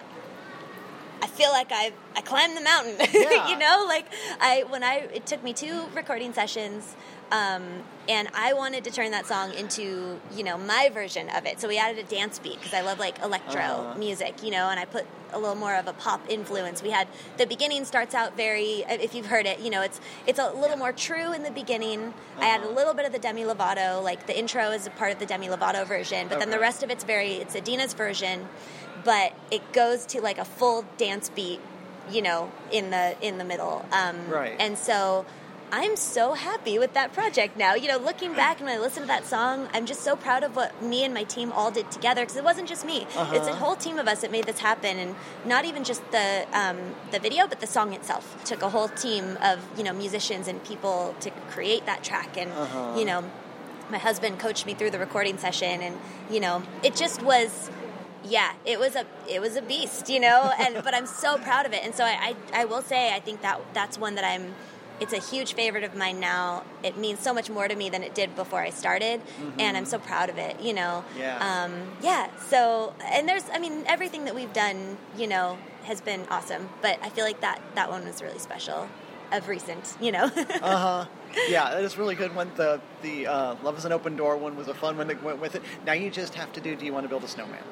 [1.23, 2.97] I feel like I I climbed the mountain.
[3.13, 3.47] Yeah.
[3.49, 4.05] you know, like
[4.41, 6.95] I when I it took me two recording sessions.
[7.31, 7.63] Um,
[8.07, 11.59] and I wanted to turn that song into, you know, my version of it.
[11.59, 13.97] So we added a dance beat because I love like electro Uh-huh.
[13.97, 16.83] music, you know, and I put a little more of a pop influence.
[16.83, 17.07] We had
[17.37, 20.77] the beginning starts out very, if you've heard it, you know, it's it's a little
[20.77, 22.13] more true in the beginning.
[22.39, 22.75] I add a Uh-huh.
[22.79, 25.47] little bit of the Demi Lovato, like the intro is a part of the Demi
[25.47, 28.47] Lovato version, but then the rest of it's very, it's Idina's version,
[29.03, 31.59] but it goes to like a full dance beat,
[32.11, 33.85] you know, in the in the middle.
[33.91, 34.55] Um, Right.
[34.59, 35.25] And so.
[35.75, 37.73] I'm so happy with that project now.
[37.73, 40.43] You know, looking back and when I listen to that song, I'm just so proud
[40.43, 43.07] of what me and my team all did together because it wasn't just me.
[43.17, 43.35] Uh-huh.
[43.35, 45.15] It's a whole team of us that made this happen, and
[45.47, 46.77] not even just the um,
[47.09, 48.37] the video, but the song itself.
[48.39, 52.37] It took a whole team of you know musicians and people to create that track,
[52.37, 52.93] and Uh-huh.
[52.99, 53.23] you know,
[53.89, 55.97] my husband coached me through the recording session, and
[56.29, 57.71] you know, it just was.
[58.23, 61.65] Yeah, it was a it was a beast, you know, and but I'm so proud
[61.65, 64.23] of it, and so I, I I will say I think that that's one that
[64.25, 64.53] I'm.
[64.99, 66.63] It's a huge favorite of mine now.
[66.83, 69.21] It means so much more to me than it did before I started,
[69.59, 70.61] and I'm so proud of it.
[70.61, 71.39] You know, Yeah.
[71.65, 72.29] um, yeah.
[72.49, 76.69] So, and there's, I mean, everything that we've done, you know, has been awesome.
[76.81, 78.87] But I feel like that that one was really special,
[79.31, 79.97] of recent.
[79.99, 80.25] You know.
[80.61, 81.05] uh huh.
[81.49, 82.51] Yeah, that is really good one.
[82.55, 85.41] The the uh, Love is an Open Door one was a fun one that went
[85.41, 85.63] with it.
[85.85, 86.75] Now you just have to do.
[86.75, 87.63] Do you want to build a snowman?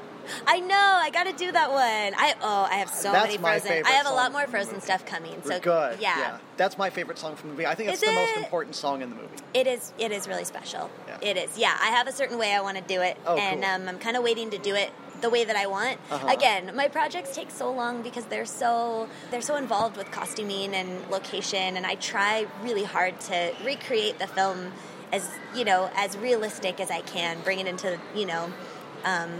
[0.47, 0.75] I know.
[0.75, 1.81] I got to do that one.
[1.81, 3.67] I oh, I have so That's many my Frozen.
[3.69, 5.41] favorite I have a lot song more Frozen stuff coming.
[5.43, 5.99] So good.
[5.99, 7.65] Yeah, that's my favorite song from the movie.
[7.67, 8.37] I think it's Is the most it?
[8.43, 9.35] important song in the movie.
[9.53, 9.93] It is.
[9.97, 10.89] It is really special.
[11.07, 11.17] Yeah.
[11.21, 11.57] It is.
[11.57, 13.69] Yeah, I have a certain way I want to do it, Oh, and cool.
[13.71, 15.99] um, I'm kind of waiting to do it the way that I want.
[16.09, 16.27] Uh-huh.
[16.29, 21.07] Again, my projects take so long because they're so they're so involved with costuming and
[21.09, 24.71] location, and I try really hard to recreate the film
[25.11, 28.51] as you know as realistic as I can, bring it into you know.
[29.03, 29.31] Um,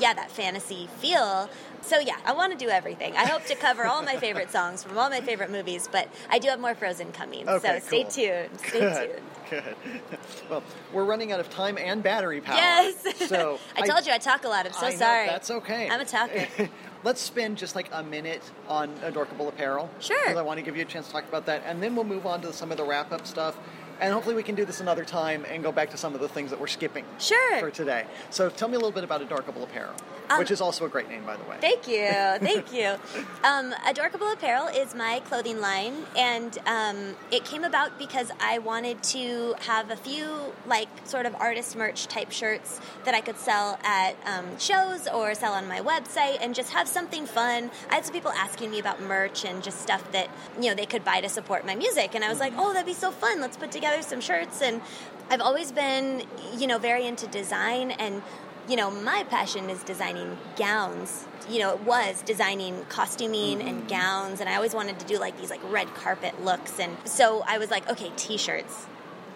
[0.00, 1.48] yeah, that fantasy feel.
[1.82, 3.14] So yeah, I want to do everything.
[3.16, 6.38] I hope to cover all my favorite songs from all my favorite movies, but I
[6.38, 7.48] do have more Frozen coming.
[7.48, 8.58] Okay, so stay tuned.
[8.60, 9.10] Stay Good.
[9.10, 9.22] tuned.
[9.50, 9.76] Good.
[10.50, 12.56] Well, we're running out of time and battery power.
[12.56, 13.28] Yes.
[13.28, 14.66] So I told you I talk a lot.
[14.66, 15.26] I'm so I know, sorry.
[15.26, 15.88] That's okay.
[15.88, 16.46] I'm a talker.
[17.02, 19.90] Let's spend just like a minute on Adorkable Apparel.
[20.00, 20.18] Sure.
[20.22, 22.04] Because I want to give you a chance to talk about that, and then we'll
[22.04, 23.56] move on to some of the wrap up stuff.
[24.00, 26.28] And hopefully we can do this another time and go back to some of the
[26.28, 27.58] things that we're skipping Sure.
[27.60, 28.04] for today.
[28.30, 29.94] So tell me a little bit about Adorkable Apparel,
[30.28, 31.56] Um, which is also a great name, by the way.
[31.60, 32.08] Thank you,
[32.46, 32.96] thank you.
[33.44, 39.02] Um, Adorkable Apparel is my clothing line, and um, it came about because I wanted
[39.04, 43.78] to have a few like sort of artist merch type shirts that I could sell
[43.84, 47.70] at um, shows or sell on my website, and just have something fun.
[47.90, 50.28] I had some people asking me about merch and just stuff that
[50.60, 52.86] you know they could buy to support my music, and I was like, oh, that'd
[52.86, 53.40] be so fun.
[53.40, 54.80] Let's put together some shirts, and
[55.30, 56.24] I've always been
[56.56, 58.22] you know very into design and
[58.68, 61.26] you know, my passion is designing gowns.
[61.48, 63.88] You know, it was designing costuming and mm-hmm.
[63.88, 66.78] gowns, and I always wanted to do like these like red carpet looks.
[66.78, 68.86] And so I was like, okay, t-shirts.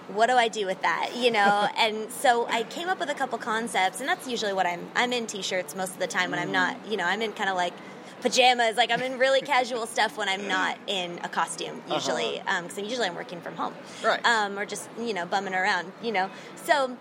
[0.09, 1.11] What do I do with that?
[1.17, 4.67] You know, and so I came up with a couple concepts, and that's usually what
[4.67, 4.89] I'm.
[4.95, 6.53] I'm in t-shirts most of the time when I'm mm-hmm.
[6.53, 6.91] not.
[6.91, 7.75] You know, I'm in kind of like
[8.21, 8.77] pajamas.
[8.77, 13.07] Like I'm in really casual stuff when I'm not in a costume usually, because usually
[13.07, 14.25] I'm working from home, Right.
[14.25, 15.93] Um, or just you know bumming around.
[16.03, 16.97] You know, so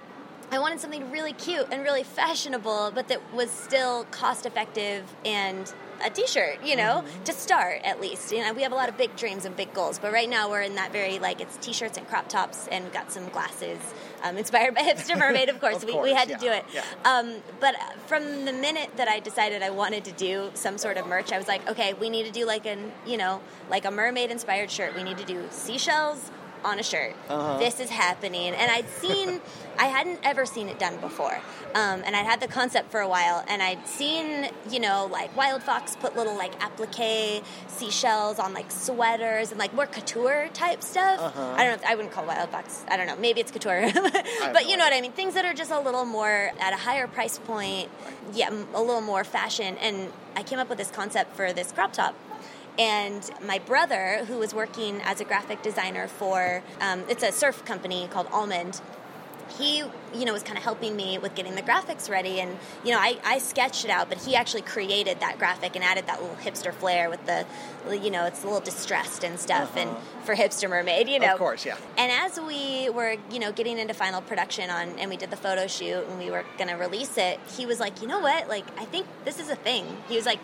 [0.52, 5.72] I wanted something really cute and really fashionable, but that was still cost effective and
[6.06, 8.32] a t-shirt, you know, to start at least.
[8.32, 10.50] You know, we have a lot of big dreams and big goals, but right now
[10.50, 13.80] we're in that very like it's t-shirts and crop tops, and we've got some glasses
[14.24, 15.50] um, inspired by Hipster Mermaid.
[15.50, 16.66] Of course, Of we, we had yeah, to do it.
[16.74, 16.84] yeah.
[17.06, 17.76] Um, but
[18.08, 21.38] from the minute that I decided I wanted to do some sort of merch, I
[21.38, 24.72] was like, okay, we need to do like an you know like a mermaid inspired
[24.72, 24.96] shirt.
[24.96, 26.32] We need to do seashells
[26.64, 27.14] on a shirt.
[27.30, 27.58] Uh-huh.
[27.58, 29.42] This is happening, and I'd seen,
[29.80, 31.40] I hadn't ever seen it done before,
[31.76, 35.34] um, and I'd had the concept for a while, and I'd seen, you know, like
[35.36, 41.20] Wildfox put little like applique seashells on like sweaters and like more couture type stuff.
[41.20, 41.54] Uh-huh.
[41.56, 41.84] I don't know.
[41.84, 42.90] If, I wouldn't call Wildfox.
[42.90, 43.16] I don't know.
[43.16, 45.12] Maybe it's couture, but you know what I mean.
[45.12, 47.90] Things that are just a little more at a higher price point.
[48.34, 51.94] Yeah, a little more fashion, and I came up with this concept for this crop
[51.94, 52.16] top.
[52.80, 57.66] And my brother, who was working as a graphic designer for, um, it's a surf
[57.66, 58.82] company called Almond.
[59.58, 62.92] He, you know, was kind of helping me with getting the graphics ready, and you
[62.92, 66.22] know, I, I sketched it out, but he actually created that graphic and added that
[66.22, 67.46] little hipster flair with the,
[67.90, 69.90] you know, it's a little distressed and stuff, and
[70.26, 71.78] for hipster mermaid, you know, Of course, yeah.
[71.98, 75.38] and as we were, you know, getting into final production on, and we did the
[75.38, 78.50] photo shoot, and we were going to release it, he was like, you know what?
[78.50, 79.86] Like, I think this is a thing.
[80.10, 80.40] He was like,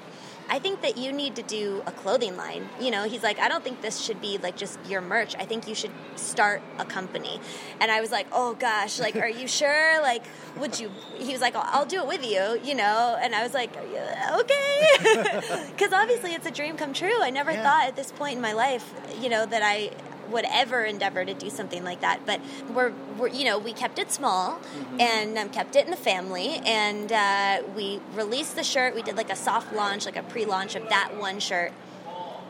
[0.49, 2.69] I think that you need to do a clothing line.
[2.79, 5.35] You know, he's like, I don't think this should be like just your merch.
[5.37, 7.39] I think you should start a company.
[7.79, 10.01] And I was like, oh gosh, like, are you sure?
[10.01, 10.23] Like,
[10.57, 10.91] would you?
[11.15, 13.17] He was like, I'll do it with you, you know?
[13.19, 14.69] And I was like, okay.
[15.73, 17.21] Because obviously it's a dream come true.
[17.21, 19.91] I never thought at this point in my life, you know, that I
[20.29, 22.25] would ever endeavor to do something like that.
[22.25, 22.41] But
[22.73, 24.59] we're, we're you know, we kept it small
[24.99, 26.61] and um, kept it in the family.
[26.65, 28.95] And uh, we released the shirt.
[28.95, 31.71] We did like a soft launch, like a pre launch of that one shirt.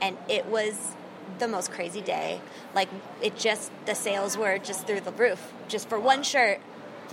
[0.01, 0.93] And it was
[1.39, 2.41] the most crazy day.
[2.75, 2.89] Like,
[3.21, 5.53] it just, the sales were just through the roof.
[5.67, 6.59] Just for one shirt,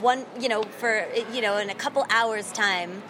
[0.01, 3.03] one, you know, for, you know, in a couple hours' time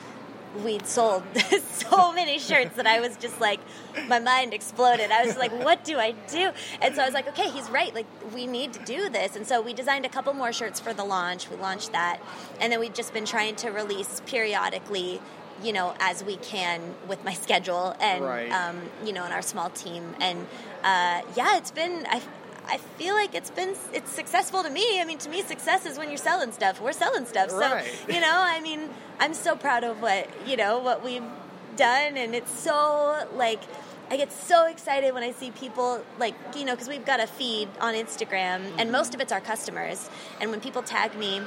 [0.64, 1.22] we'd sold
[1.72, 3.60] so many shirts that I was just like,
[4.08, 5.10] my mind exploded.
[5.10, 6.50] I was like, what do I do?
[6.82, 7.94] And so I was like, okay, he's right.
[7.94, 9.36] Like, we need to do this.
[9.36, 11.48] And so we designed a couple more shirts for the launch.
[11.48, 12.20] We launched that.
[12.60, 15.20] And then we've just been trying to release periodically.
[15.62, 18.50] You know, as we can with my schedule and Right.
[18.50, 20.46] um, you know, and our small team, and
[20.82, 22.06] uh, yeah, it's been.
[22.08, 22.22] I,
[22.70, 25.00] I feel like it's been it's successful to me.
[25.00, 26.80] I mean, to me, success is when you're selling stuff.
[26.80, 27.84] We're selling stuff, so Right.
[28.08, 28.32] you know.
[28.32, 31.24] I mean, I'm so proud of what you know what we've
[31.76, 33.60] done, and it's so like
[34.08, 37.26] I get so excited when I see people like you know because we've got a
[37.26, 38.92] feed on Instagram, and mm-hmm.
[38.92, 40.08] most of it's our customers,
[40.40, 41.42] and when people tag me.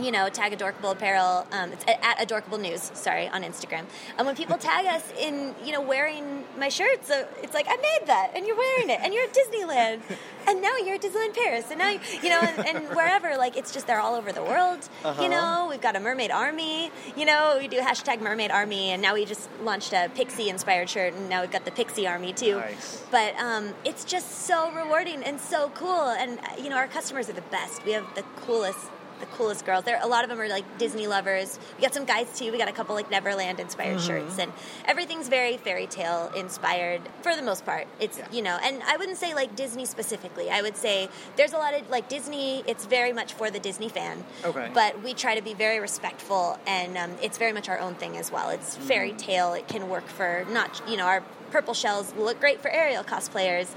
[0.00, 1.46] You know, tag Adorkable Apparel.
[1.52, 2.90] Um, it's at, at Adorkable News.
[2.94, 3.84] Sorry, on Instagram.
[4.16, 7.76] And when people tag us in, you know, wearing my shirts, so it's like I
[7.76, 10.00] made that, and you're wearing it, and you're at Disneyland,
[10.48, 13.36] and now you're at Disneyland Paris, and now you, you know, and, and wherever.
[13.36, 14.88] Like it's just they're all over the world.
[15.04, 15.22] Uh-huh.
[15.22, 16.90] You know, we've got a mermaid army.
[17.16, 20.88] You know, we do hashtag mermaid army, and now we just launched a pixie inspired
[20.88, 22.56] shirt, and now we've got the pixie army too.
[22.56, 23.04] Nice.
[23.10, 27.28] But um, it's just so rewarding and so cool, and uh, you know, our customers
[27.28, 27.84] are the best.
[27.84, 28.90] We have the coolest
[29.22, 29.84] the coolest girls.
[29.84, 31.58] There, a lot of them are like Disney lovers.
[31.78, 32.52] We got some guys too.
[32.52, 34.06] We got a couple like Neverland inspired Mhm.
[34.06, 34.52] shirts, and
[34.84, 37.86] everything's very fairy tale inspired for the most part.
[38.00, 40.50] It's you know, and I wouldn't say like Disney specifically.
[40.50, 42.64] I would say there's a lot of like Disney.
[42.66, 44.24] It's very much for the Disney fan.
[44.44, 44.68] Okay.
[44.74, 48.16] But we try to be very respectful, and um, it's very much our own thing
[48.18, 48.50] as well.
[48.50, 49.54] It's fairy tale.
[49.54, 51.22] It can work for not you know our
[51.52, 53.68] purple shells look great for Ariel cosplayers.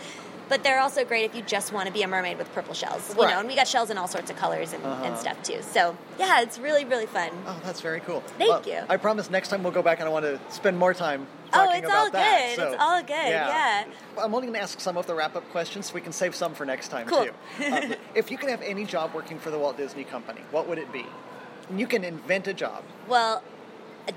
[0.48, 3.14] But they're also great if you just want to be a mermaid with purple shells,
[3.16, 3.32] you Right.
[3.34, 3.39] know.
[3.39, 5.04] And we got shells in all sorts of colors and, Uh-huh.
[5.06, 5.62] and stuff too.
[5.62, 7.30] So yeah, it's really really fun.
[7.48, 8.22] Oh, that's very cool.
[8.38, 8.82] Thank Well, you.
[8.89, 11.84] I promise next time we'll go back and I want to spend more time talking
[11.86, 11.98] about the.
[11.98, 12.48] Oh, it's all that.
[12.48, 12.56] good.
[12.56, 13.84] So, It's all good, yeah.
[14.18, 16.36] I'm only going to ask some of the wrap up questions so we can save
[16.36, 17.26] some for next time, Cool.
[17.26, 17.66] too.
[17.74, 20.78] Uh, if you could have any job working for the Walt Disney Company, what would
[20.78, 21.06] it be?
[21.70, 22.84] And you can invent a job.
[23.08, 23.41] Well,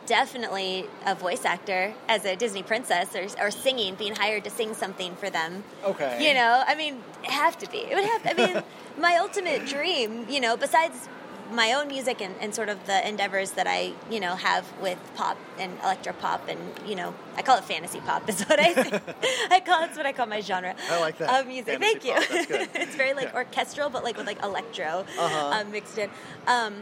[0.06, 4.74] definitely a voice actor as a Disney princess or, or singing, being hired to sing
[4.74, 5.64] something for them.
[5.84, 6.26] Okay.
[6.28, 7.78] You know, I mean, have to be.
[7.78, 8.26] It would have.
[8.26, 8.62] I mean,
[9.00, 11.08] my ultimate dream, you know, besides
[11.50, 14.98] my own music and, and sort of the endeavors that I, you know, have with
[15.14, 18.74] pop and electro pop and, you know, I call it fantasy pop is what I
[18.74, 19.00] say.
[19.50, 20.74] I call it's what I call my genre.
[20.90, 21.40] I like that.
[21.40, 21.80] Of music.
[21.80, 22.12] Fantasy Thank you.
[22.12, 22.68] pop, that's good.
[22.82, 25.60] it's very like orchestral, but like with like electro Uh-huh.
[25.60, 26.10] um, mixed in.
[26.46, 26.74] Um,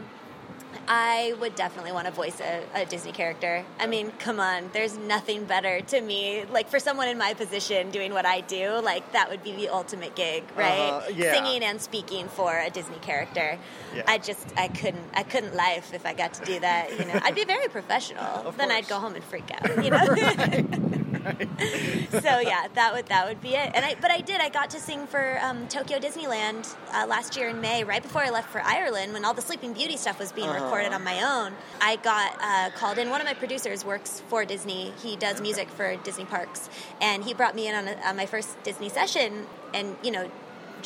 [0.88, 3.64] I would definitely want to voice a, a Disney character.
[3.78, 6.44] I mean, come on, there's nothing better to me.
[6.50, 9.68] Like for someone in my position doing what I do, like that would be the
[9.68, 10.90] ultimate gig, right?
[10.90, 11.32] Uh-huh, yeah.
[11.32, 13.58] Singing and speaking for a Disney character.
[13.94, 14.02] Yeah.
[14.06, 16.98] I just I couldn't I couldn't life if I got to do that.
[16.98, 18.24] You know, I'd be very professional.
[18.46, 18.70] Of then.
[18.70, 19.84] I'd go home and freak out.
[19.84, 21.06] You know.
[22.10, 23.70] so yeah, that would that would be it.
[23.74, 24.40] And I but I did.
[24.40, 28.22] I got to sing for um, Tokyo Disneyland uh, last year in May, right before
[28.22, 30.64] I left for Ireland, when all the Sleeping Beauty stuff was being Uh-huh.
[30.64, 31.52] recorded on my own.
[31.80, 33.10] I got uh, called in.
[33.10, 34.92] One of my producers works for Disney.
[35.02, 36.68] He does music for Disney parks,
[37.00, 39.46] and he brought me in on, a, on my first Disney session.
[39.74, 40.30] And you know.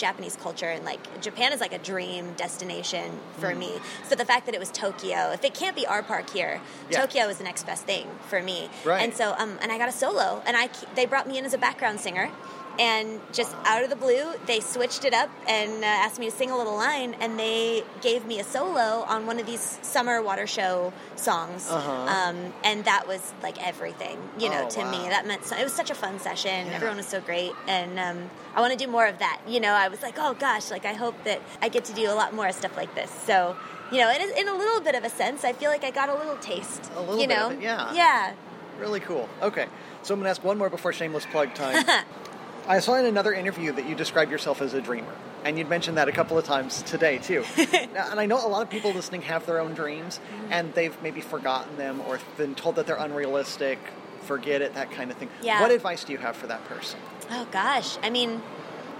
[0.01, 3.59] Japanese culture and like Japan is like a dream destination for Mm.
[3.59, 3.72] me.
[4.09, 7.01] So the fact that it was Tokyo, if it can't be our park here, Yeah.
[7.03, 8.70] Tokyo is the next best thing for me.
[8.84, 9.03] Right.
[9.03, 11.53] And so, um, and I got a solo, and I they brought me in as
[11.55, 12.30] a background singer,
[12.79, 16.37] and just out of the blue, they switched it up and uh, asked me to
[16.37, 20.23] sing a little line, and they gave me a solo on one of these summer
[20.23, 21.91] water show songs, Uh-huh.
[21.91, 24.91] um, and that was like everything, you know, Oh, to wow.
[24.91, 25.09] me.
[25.09, 26.66] That meant so, it was such a fun session.
[26.66, 26.75] Yeah.
[26.75, 29.41] Everyone was so great, and um, I want to do more of that.
[29.47, 32.11] You know, I was like, oh gosh, like I hope that I get to do
[32.11, 33.11] a lot more stuff like this.
[33.27, 33.57] So.
[33.93, 35.91] You know, in a, in a little bit of a sense, I feel like I
[35.91, 36.89] got a little taste.
[36.95, 37.93] A little you bit know, of it, yeah.
[37.93, 38.35] yeah.
[38.79, 39.29] Really cool.
[39.43, 39.66] Okay,
[40.05, 41.85] so I'm going to ask one more before shameless plug time.
[42.69, 45.13] I saw in another interview that you described yourself as a dreamer,
[45.45, 47.45] and you'd mentioned that a couple of times today too.
[47.57, 50.53] and I know a lot of people listening have their own dreams, Mm-hmm.
[50.53, 53.79] and they've maybe forgotten them or been told that they're unrealistic.
[54.23, 55.31] Forget it, that kind of thing.
[55.43, 55.61] Yeah.
[55.61, 57.01] What advice do you have for that person?
[57.31, 58.43] Oh gosh, I mean,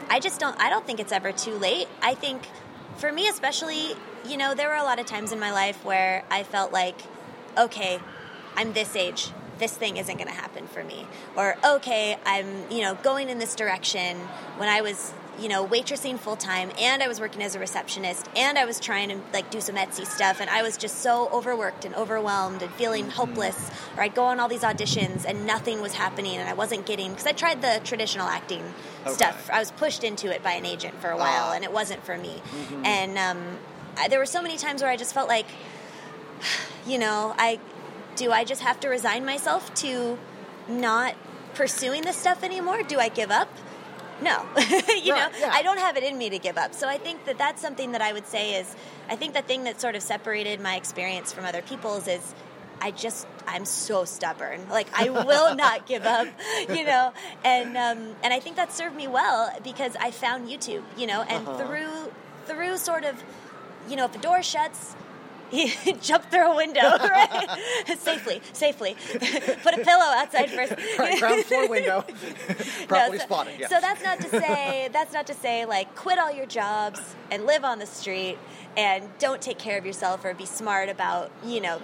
[0.09, 0.59] I just don't.
[0.59, 1.87] I don't think it's ever too late.
[2.03, 2.43] I think,
[2.97, 3.95] for me especially,
[4.27, 6.97] you know, there were a lot of times in my life where I felt like,
[7.57, 8.01] okay,
[8.57, 9.31] I'm this age.
[9.61, 11.07] This thing isn't going to happen for me.
[11.37, 14.17] Or okay, I'm you know going in this direction.
[14.57, 18.27] When I was you know waitressing full time, and I was working as a receptionist,
[18.35, 21.29] and I was trying to like do some Etsy stuff, and I was just so
[21.29, 23.71] overworked and overwhelmed and feeling hopeless.
[23.97, 27.11] Or I'd go on all these auditions, and nothing was happening, and I wasn't getting
[27.11, 28.65] because I tried the traditional acting
[29.05, 29.13] Okay.
[29.15, 29.49] stuff.
[29.53, 31.55] I was pushed into it by an agent for a while, Ah.
[31.55, 32.43] and it wasn't for me.
[32.55, 32.87] Mhm.
[32.87, 33.59] And um,
[33.99, 35.47] I, there were so many times where I just felt like,
[36.87, 37.59] you know, I
[38.23, 40.18] do I just have to resign myself to
[40.68, 41.14] not
[41.55, 42.83] pursuing this stuff anymore?
[42.83, 43.49] Do I give up?
[44.23, 44.37] No,
[45.07, 45.51] you know, yeah.
[45.59, 46.75] I don't have it in me to give up.
[46.75, 48.77] So I think that that's something that I would say is,
[49.09, 52.35] I think the thing that sort of separated my experience from other people's is,
[52.83, 54.68] I just I'm so stubborn.
[54.68, 56.29] Like I will not give up,
[56.68, 57.12] you know.
[57.45, 61.23] And um, and I think that served me well because I found YouTube, you know,
[61.23, 61.59] and Uh-huh.
[61.66, 62.12] through
[62.47, 63.14] through sort of,
[63.89, 64.95] you know, if the door shuts.
[65.53, 65.68] You
[66.01, 67.59] jumped through a window, right?
[67.98, 68.96] safely, safely.
[69.62, 70.74] Put a pillow outside first.
[70.98, 72.05] Right, ground floor window.
[72.88, 73.68] Properly so, spotted, yeah.
[73.68, 77.46] So that's not to say that's not to say like quit all your jobs and
[77.46, 78.38] live on the street
[78.76, 81.80] and don't take care of yourself or be smart about you know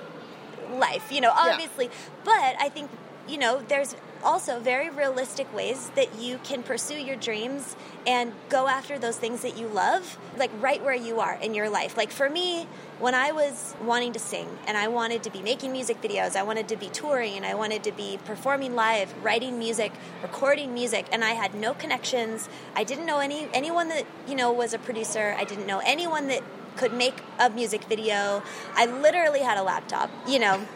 [0.72, 1.10] life.
[1.10, 1.90] You know, obviously,
[2.24, 2.90] but I think
[3.28, 8.68] you know there's also very realistic ways that you can pursue your dreams and go
[8.68, 11.96] after those things that you love like right where you are in your life.
[11.96, 12.66] Like for me
[12.98, 16.42] when i was wanting to sing and i wanted to be making music videos i
[16.42, 19.92] wanted to be touring and i wanted to be performing live writing music
[20.22, 22.48] recording music and i had no connections.
[22.74, 25.34] I didn't know any anyone that you know was a producer.
[25.38, 26.42] I didn't know anyone that
[26.76, 28.42] could make a music video.
[28.74, 30.66] I literally had a laptop you know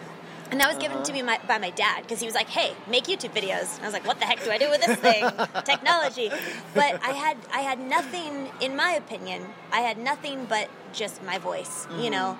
[0.51, 2.75] And that was given to me my, by my dad because he was like, "Hey,
[2.89, 4.97] make YouTube videos." And I was like, "What the heck do I do with this
[4.97, 5.31] thing?
[5.65, 6.33] Technology."
[6.75, 11.39] But I had I had nothing, in my opinion, I had nothing but just my
[11.39, 12.11] voice, you Mhm.
[12.11, 12.39] know.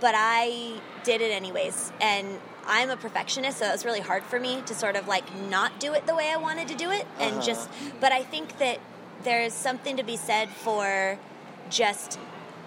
[0.00, 4.38] But I did it anyways, and I'm a perfectionist, so it was really hard for
[4.38, 7.06] me to sort of like not do it the way I wanted to do it,
[7.18, 7.42] and Uh-huh.
[7.42, 7.68] just.
[8.00, 8.78] But I think that
[9.24, 11.18] there's something to be said for
[11.70, 12.18] just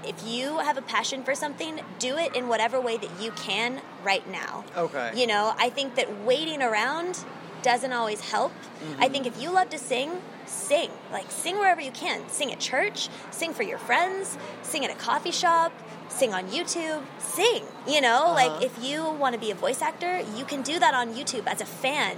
[0.06, 3.82] if you have a passion for something, do it in whatever way that you can
[4.04, 4.64] right now.
[4.78, 5.12] Okay.
[5.16, 7.20] You know, I think that waiting around
[7.62, 8.54] doesn't always help.
[9.00, 9.12] I Mhm.
[9.12, 10.90] think if you love to sing, sing.
[11.12, 12.28] Like sing wherever you can.
[12.30, 15.72] Sing at church, sing for your friends, sing at a coffee shop,
[16.08, 17.64] sing on YouTube, sing.
[17.86, 18.34] You know, Uh-huh.
[18.36, 21.46] like if you want to be a voice actor, you can do that on YouTube
[21.48, 22.16] as a fan,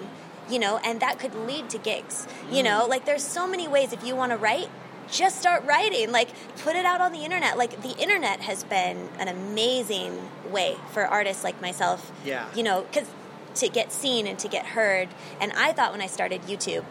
[0.47, 2.27] you know, and that could lead to gigs.
[2.51, 4.69] You know, like there's so many ways if you want to write,
[5.11, 6.11] just start writing.
[6.11, 7.57] Like put it out on the internet.
[7.57, 12.11] Like the internet has been an amazing way for artists like myself.
[12.25, 12.47] Yeah.
[12.55, 13.07] You know, cuz
[13.55, 15.09] to get seen and to get heard.
[15.39, 16.85] And I thought when I started YouTube,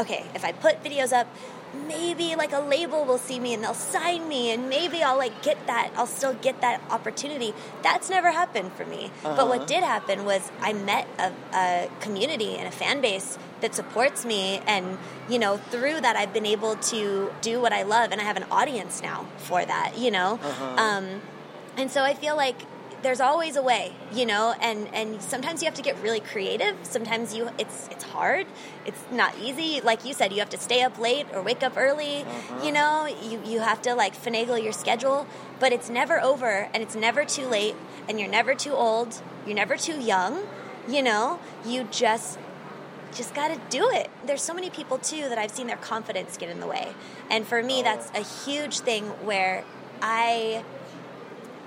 [0.00, 1.28] okay, if I put videos up,
[1.86, 5.42] maybe like a label will see me and they'll sign me and maybe I'll like
[5.42, 7.54] get that I'll still get that opportunity.
[7.82, 9.10] That's never happened for me.
[9.22, 9.46] But Uh-huh.
[9.46, 14.24] what did happen was I met a, a community and a fan base that supports
[14.24, 14.98] me and
[15.28, 18.36] you know through that I've been able to do what I love and I have
[18.36, 20.38] an audience now for that, you know.
[20.42, 20.64] Uh-huh.
[20.86, 21.22] Um
[21.76, 22.56] and so I feel like
[23.06, 26.74] there's always a way, you know, and and sometimes you have to get really creative.
[26.82, 28.48] Sometimes you it's it's hard.
[28.84, 29.80] It's not easy.
[29.80, 32.22] Like you said, you have to stay up late or wake up early.
[32.22, 32.64] Uh-huh.
[32.64, 35.28] You know, you you have to like finagle your schedule,
[35.60, 37.76] but it's never over and it's never too late
[38.08, 39.22] and you're never too old.
[39.46, 40.44] You're never too young,
[40.88, 41.38] you know?
[41.64, 42.40] You just
[43.14, 44.10] just got to do it.
[44.26, 46.92] There's so many people too that I've seen their confidence get in the way.
[47.30, 49.62] And for me that's a huge thing where
[50.02, 50.64] I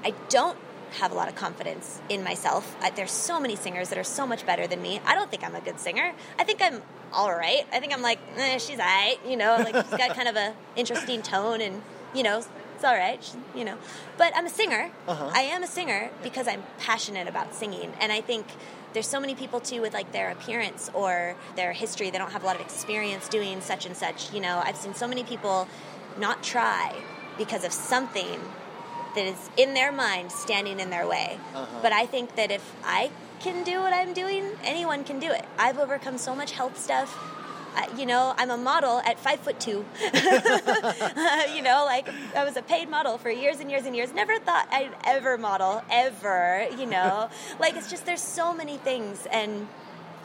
[0.04, 0.58] I don't
[1.00, 2.76] have a lot of confidence in myself.
[2.82, 5.00] I, there's so many singers that are so much better than me.
[5.06, 6.14] I don't think I'm a good singer.
[6.38, 6.82] I think I'm
[7.14, 7.66] all right.
[7.72, 10.36] I think I'm like, eh, she's all right, you know, like she's got kind of
[10.36, 11.82] a interesting tone and,
[12.14, 12.38] you know,
[12.76, 13.78] it's all right, she- you know.
[14.18, 14.90] But I'm a singer.
[15.08, 15.30] Uh-huh.
[15.34, 17.92] I am a singer because I'm passionate about singing.
[18.00, 18.46] And I think
[18.94, 22.10] there's so many people too with like their appearance or their history.
[22.10, 24.34] They don't have a lot of experience doing such and such.
[24.34, 25.68] You know, I've seen so many people
[26.18, 26.96] not try
[27.38, 28.40] because of something
[29.16, 31.40] that is in their mind standing in their way.
[31.56, 31.80] Uh-huh.
[31.82, 35.46] But I think that if I can do what I'm doing, anyone can do it.
[35.58, 37.18] I've overcome so much health stuff.
[37.76, 39.86] Uh, you know, I'm a model at five foot two.
[41.54, 44.12] you know, like I was a paid model for years and years and years.
[44.14, 46.68] Never thought I'd ever model, ever.
[46.78, 47.30] You know,
[47.60, 49.68] like it's just there's so many things, and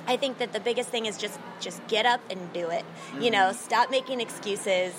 [0.06, 2.84] I think that the biggest thing is just just get up and do it.
[3.20, 3.54] You know, Mhm.
[3.54, 4.92] stop making excuses.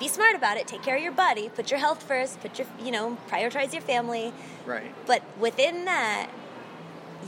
[0.00, 0.66] Be smart about it.
[0.66, 1.48] Take care of your body.
[1.54, 2.40] Put your health first.
[2.40, 4.32] Put your, you know, prioritize your family.
[4.66, 4.92] Right.
[5.06, 6.28] But within that,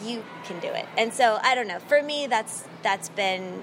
[0.03, 0.87] you can do it.
[0.99, 1.79] And so I don't know.
[1.81, 3.63] For me, that's that's been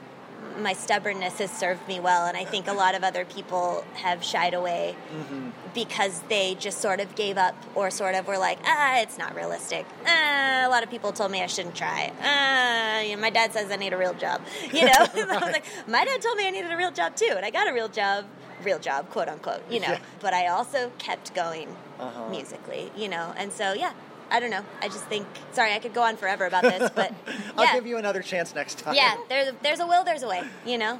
[0.59, 4.23] my stubbornness has served me well, and I think a lot of other people have
[4.23, 5.49] shied away Mm-hmm.
[5.73, 9.35] because they just sort of gave up or sort of were like, ah, it's not
[9.35, 9.85] realistic.
[10.05, 12.11] Ah, a lot of people told me I shouldn't try.
[12.21, 14.41] Ah, you know, my dad says I need a real job.
[14.73, 17.33] You know, I was like, my dad told me I needed a real job too,
[17.35, 18.25] and I got a real job,
[18.63, 19.61] real job, quote unquote.
[19.69, 19.99] You know, Yeah.
[20.19, 22.29] but I also kept going Uh-huh.
[22.29, 22.91] musically.
[22.95, 23.93] You know, and so yeah.
[24.31, 24.63] I don't know.
[24.79, 25.25] I just think.
[25.53, 27.11] Sorry, I could go on forever about this, but
[27.57, 28.93] I'll yeah, give you another chance next time.
[28.93, 29.15] yeah.
[29.27, 30.43] There's there's a will, there's a way.
[30.67, 30.99] You know,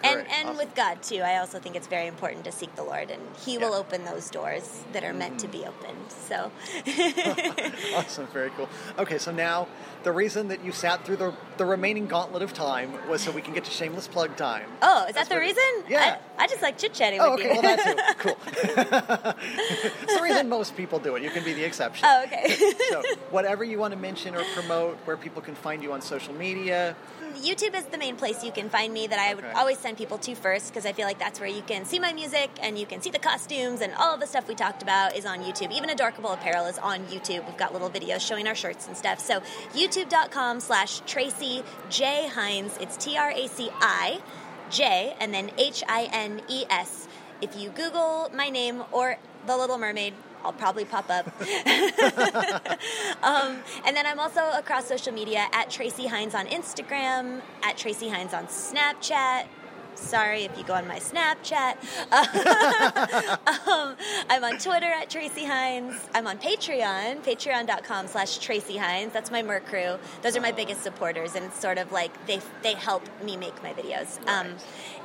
[0.00, 0.26] Great.
[0.30, 0.56] and Awesome.
[0.56, 1.20] with God too.
[1.20, 4.30] I also think it's very important to seek the Lord, and He will open those
[4.30, 5.68] doors that are meant to be mm.
[5.68, 6.10] opened.
[6.28, 6.50] So,
[7.96, 8.68] awesome, very cool.
[8.98, 9.68] Okay, so now
[10.02, 13.40] the reason that you sat through the the remaining gauntlet of time was so we
[13.42, 14.68] can get to shameless plug time.
[14.82, 15.62] oh, is That's that the it- reason?
[15.88, 16.18] Yeah.
[16.38, 17.62] I, I just like chit chatting Oh, with okay, you.
[17.62, 18.14] well that's too.
[18.18, 18.38] Cool.
[20.02, 21.22] it's the reason most people do it.
[21.22, 22.06] You can be the exception.
[22.08, 22.48] Oh, okay.
[22.90, 26.34] so, whatever you want to mention or promote, where people can find you on social
[26.34, 26.96] media.
[27.34, 29.52] YouTube is the main place you can find me that I would Okay.
[29.54, 32.12] always send people to first because I feel like that's where you can see my
[32.12, 35.16] music and you can see the costumes and all of the stuff we talked about
[35.16, 35.70] is on YouTube.
[35.72, 37.46] Even Adorkable Apparel is on YouTube.
[37.46, 39.18] We've got little videos showing our shirts and stuff.
[39.20, 39.40] So
[39.74, 42.76] youtube.com slash Traci J Hines.
[42.80, 44.20] It's T R A C I
[44.70, 47.08] J and then H I N E S.
[47.42, 50.14] If you Google my name or The Little Mermaid,
[50.44, 51.26] I'll probably pop up.
[53.22, 58.10] um, and then I'm also across social media at Traci Hines on Instagram, at Traci
[58.10, 59.46] Hines on Snapchat.
[59.96, 61.76] Sorry if you go on my Snapchat.
[63.68, 63.96] um,
[64.28, 65.94] I'm on Twitter at Traci Hines.
[66.14, 69.12] I'm on Patreon, patreon.com slash Traci Hines.
[69.12, 69.96] That's my Merc crew.
[70.22, 73.62] Those are my biggest supporters, and it's sort of like they, they help me make
[73.62, 74.18] my videos.
[74.28, 74.56] Um,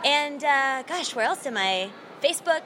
[0.04, 1.92] and uh, gosh, where else am I?
[2.22, 2.64] Facebook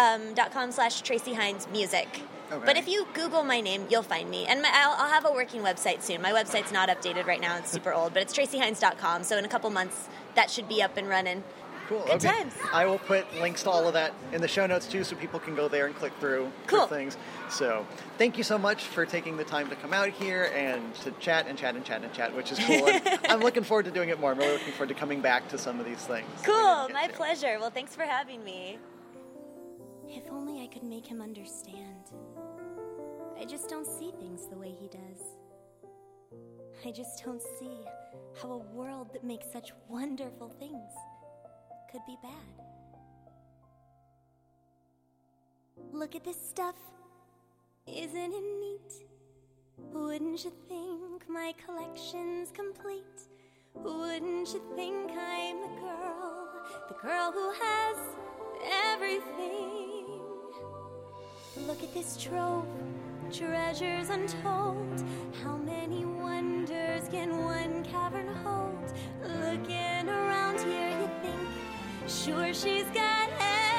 [0.00, 2.22] um, dot com slash Traci Hines Music.
[2.50, 2.66] Okay.
[2.66, 4.44] But if you Google my name, you'll find me.
[4.46, 6.20] And my, I'll, I'll have a working website soon.
[6.20, 9.22] My website's not updated right now; it's super old, but it's tracihines.com.
[9.24, 11.44] So in a couple months, that should be up and running.
[11.90, 12.04] Cool.
[12.04, 12.28] Good okay.
[12.28, 12.54] times.
[12.72, 15.40] I will put links to all of that in the show notes too, so people
[15.40, 16.86] can go there and click through Cool.
[16.86, 17.16] things.
[17.48, 17.84] So,
[18.16, 21.48] thank you so much for taking the time to come out here and to chat
[21.48, 22.88] and chat and chat and chat, which is cool.
[23.28, 24.30] I'm looking forward to doing it more.
[24.30, 26.28] I'm really looking forward to coming back to some of these things.
[26.44, 27.58] Cool, my pleasure.
[27.58, 28.78] Well, thanks for having me.
[30.12, 32.10] If only I could make him understand.
[33.40, 35.22] I just don't see things the way he does.
[36.84, 37.78] I just don't see
[38.42, 40.90] how a world that makes such wonderful things
[41.92, 42.64] could be bad.
[45.92, 46.74] Look at this stuff.
[47.86, 49.06] Isn't it neat?
[49.92, 53.28] Wouldn't you think my collection's complete?
[53.74, 56.48] Wouldn't you think I'm the girl,
[56.88, 57.96] the girl who has
[58.92, 59.89] everything?
[61.70, 62.66] Look at this trove,
[63.32, 65.04] treasures untold.
[65.44, 68.92] How many wonders can one cavern hold?
[69.22, 71.38] Looking around here, you think,
[72.08, 73.30] sure she's got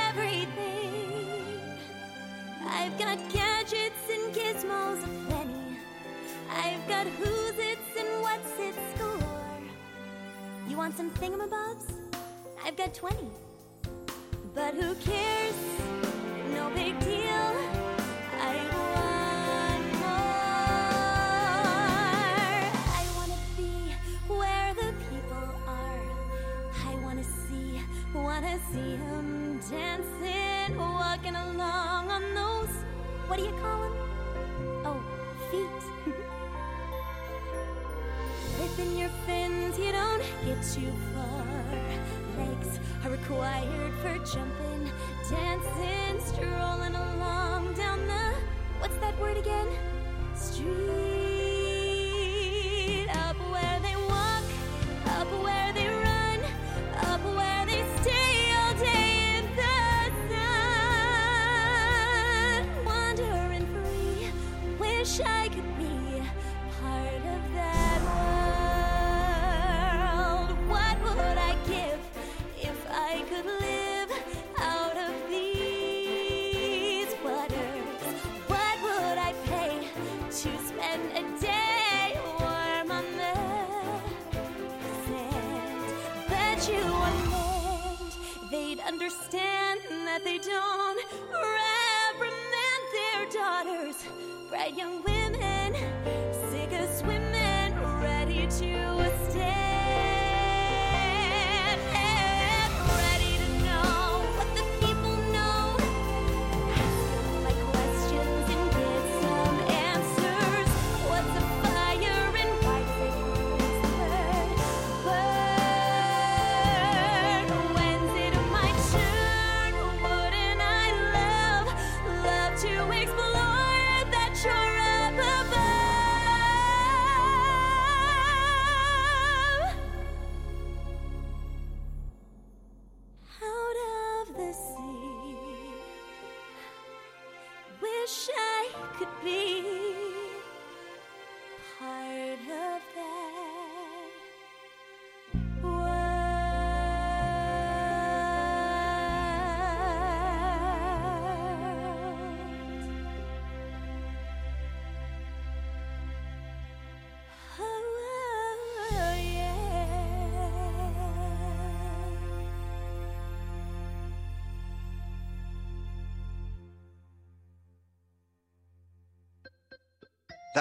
[0.07, 1.51] everything.
[2.65, 5.77] I've got gadgets and gizmos aplenty.
[6.49, 9.59] I've got who's its and what's its galore.
[10.69, 11.91] You want some thingamabobs?
[12.63, 13.17] I've got 20.
[14.55, 15.55] But who cares?
[16.53, 17.60] No big deal.
[31.31, 32.69] Walking along on those.
[33.27, 33.93] What do you call 'em?
[34.85, 35.03] Oh,
[35.49, 35.83] feet.
[38.55, 41.45] Flipping your fins, you don't get too far.
[42.37, 44.91] Legs are required for jumping,
[45.29, 48.33] dancing, strolling along down the
[48.79, 49.67] what's that word again?
[50.35, 51.20] Street.
[89.01, 90.99] Understand that they don't
[91.33, 93.95] reprimand their daughters.
[94.47, 95.73] Bright young women,
[96.51, 97.73] sick of swimming,
[98.03, 98.90] ready to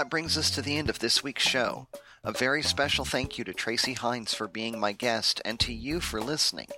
[0.00, 1.86] That brings us to the end of this week's show.
[2.24, 6.00] A very special thank you to Traci Hines for being my guest and to you
[6.00, 6.68] for listening.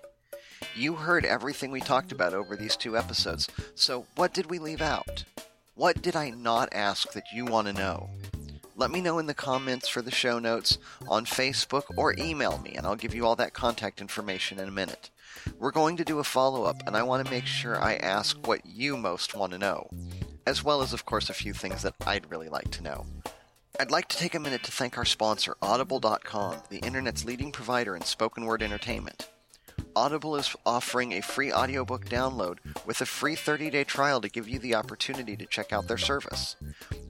[0.74, 3.46] You heard everything we talked about over these two episodes,
[3.76, 5.22] so what did we leave out?
[5.76, 8.10] What did I not ask that you want to know?
[8.74, 12.72] Let me know in the comments for the show notes on Facebook or email me,
[12.74, 15.10] and I'll give you all that contact information in a minute.
[15.60, 18.48] We're going to do a follow up, and I want to make sure I ask
[18.48, 19.90] what you most want to know,
[20.46, 23.06] as well as, of course, a few things that I'd really like to know.
[23.80, 27.96] I'd like to take a minute to thank our sponsor, Audible.com, the internet's leading provider
[27.96, 29.30] in spoken word entertainment.
[29.94, 34.48] Audible is offering a free audiobook download with a free 30 day trial to give
[34.48, 36.56] you the opportunity to check out their service.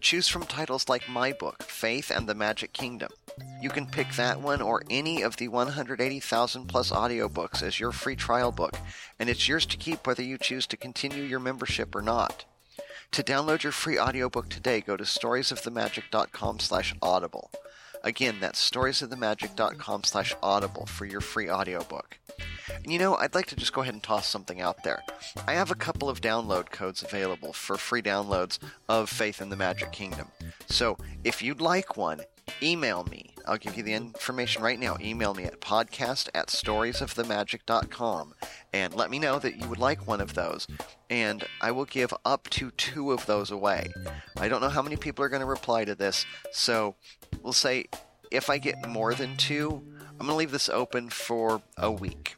[0.00, 3.10] Choose from titles like my book, Faith and the Magic Kingdom.
[3.60, 8.16] You can pick that one or any of the 180,000 plus audiobooks as your free
[8.16, 8.76] trial book,
[9.18, 12.44] and it's yours to keep whether you choose to continue your membership or not.
[13.12, 17.50] To download your free audiobook today, go to storiesofthemagic.com slash audible.
[18.02, 22.16] Again, that's storiesofthemagic.com slash audible for your free audiobook.
[22.68, 25.02] And you know, I'd like to just go ahead and toss something out there.
[25.46, 28.58] I have a couple of download codes available for free downloads
[28.88, 30.28] of Faith in the Magic Kingdom.
[30.66, 32.22] So if you'd like one,
[32.62, 33.34] email me.
[33.46, 34.96] I'll give you the information right now.
[35.00, 38.34] Email me at podcast at storiesofthemagic.com
[38.72, 40.66] and let me know that you would like one of those.
[41.10, 43.92] And I will give up to two of those away.
[44.36, 46.94] I don't know how many people are going to reply to this, so
[47.42, 47.86] we'll say
[48.30, 52.34] if I get more than two, I'm going to leave this open for a week.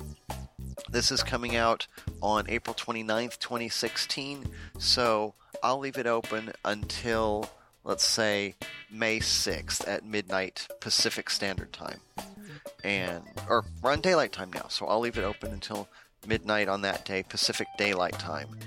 [0.88, 1.86] This is coming out
[2.20, 4.46] on April 29th, 2016,
[4.78, 7.50] so I'll leave it open until,
[7.84, 8.54] let's say,
[8.90, 12.00] May 6th at midnight Pacific Standard Time.
[12.82, 15.88] And, or we're on daylight time now, so I'll leave it open until
[16.26, 18.58] midnight on that day, Pacific Daylight Time.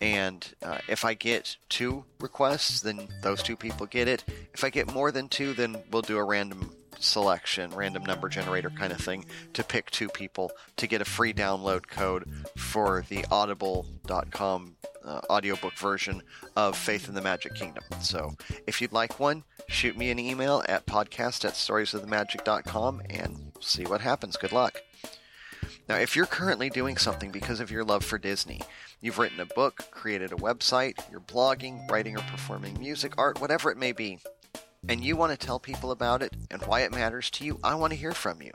[0.00, 4.24] And uh, if I get two requests, then those two people get it.
[4.52, 8.70] If I get more than two, then we'll do a random selection, random number generator
[8.70, 13.24] kind of thing to pick two people to get a free download code for the
[13.30, 16.22] audible.com uh, audiobook version
[16.56, 17.84] of Faith in the Magic Kingdom.
[18.00, 18.34] So
[18.66, 24.00] if you'd like one, shoot me an email at podcast at storiesofthemagic.com and see what
[24.00, 24.36] happens.
[24.36, 24.80] Good luck.
[25.88, 28.60] Now, if you're currently doing something because of your love for Disney,
[29.00, 33.70] you've written a book, created a website, you're blogging, writing or performing music, art, whatever
[33.70, 34.18] it may be,
[34.88, 37.74] and you want to tell people about it and why it matters to you, I
[37.74, 38.52] want to hear from you.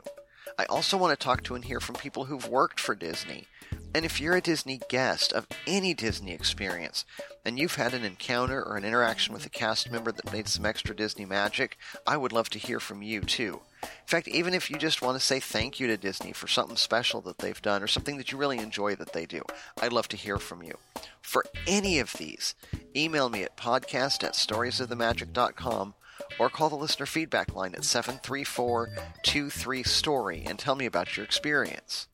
[0.58, 3.46] I also want to talk to and hear from people who've worked for Disney.
[3.94, 7.04] And if you're a Disney guest of any Disney experience,
[7.44, 10.64] and you've had an encounter or an interaction with a cast member that made some
[10.64, 11.76] extra Disney magic,
[12.06, 13.60] I would love to hear from you too.
[13.82, 16.76] In fact, even if you just want to say thank you to Disney for something
[16.76, 19.42] special that they've done or something that you really enjoy that they do,
[19.80, 20.78] I'd love to hear from you.
[21.20, 22.54] For any of these,
[22.96, 25.94] email me at podcast at storiesofthemagic.com
[26.38, 28.90] or call the listener feedback line at 734
[29.22, 32.08] 23 Story and tell me about your experience.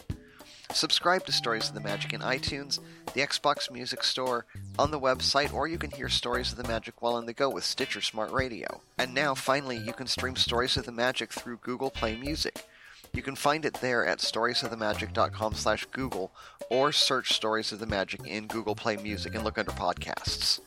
[0.73, 2.79] Subscribe to Stories of the Magic in iTunes,
[3.15, 4.45] the Xbox Music Store,
[4.79, 7.49] on the website, or you can hear Stories of the Magic while on the go
[7.49, 8.83] with Stitcher Smart Radio.
[8.99, 12.67] And now, finally, you can stream Stories of the Magic through Google Play Music.
[13.15, 16.33] You can find it there at storiesofthemagic.com slash Google
[16.71, 20.61] or search Stories of the Magic in Google Play Music and look under podcasts.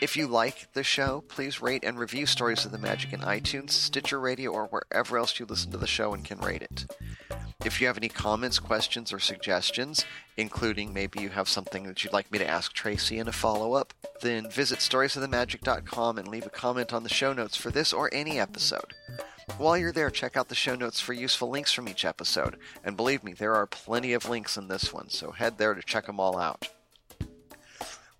[0.00, 3.72] If you like the show, please rate and review Stories of the Magic in iTunes,
[3.72, 6.86] Stitcher Radio, or wherever else you listen to the show and can rate it.
[7.66, 10.06] If you have any comments, questions, or suggestions,
[10.38, 13.74] including maybe you have something that you'd like me to ask Traci in a follow
[13.74, 13.92] up,
[14.22, 18.40] then visit storiesofthemagic.com and leave a comment on the show notes for this or any
[18.40, 18.94] episode.
[19.58, 22.96] While you're there, check out the show notes for useful links from each episode, and
[22.96, 26.06] believe me, there are plenty of links in this one, so head there to check
[26.06, 26.66] them all out.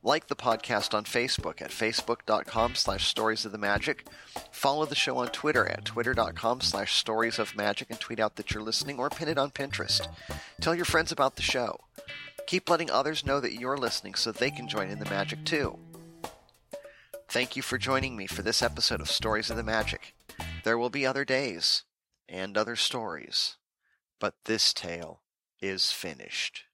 [0.03, 4.07] Like the podcast on Facebook at facebook.com slash stories of the magic.
[4.51, 8.51] Follow the show on Twitter at twitter.com slash stories of magic and tweet out that
[8.51, 10.07] you're listening or pin it on Pinterest.
[10.61, 11.81] Tell your friends about the show.
[12.47, 15.79] Keep letting others know that you're listening so they can join in the magic too.
[17.29, 20.15] Thank you for joining me for this episode of Stories of the Magic.
[20.65, 21.85] There will be other days
[22.29, 23.57] and other stories,
[24.19, 25.21] but this tale
[25.61, 26.65] is finished.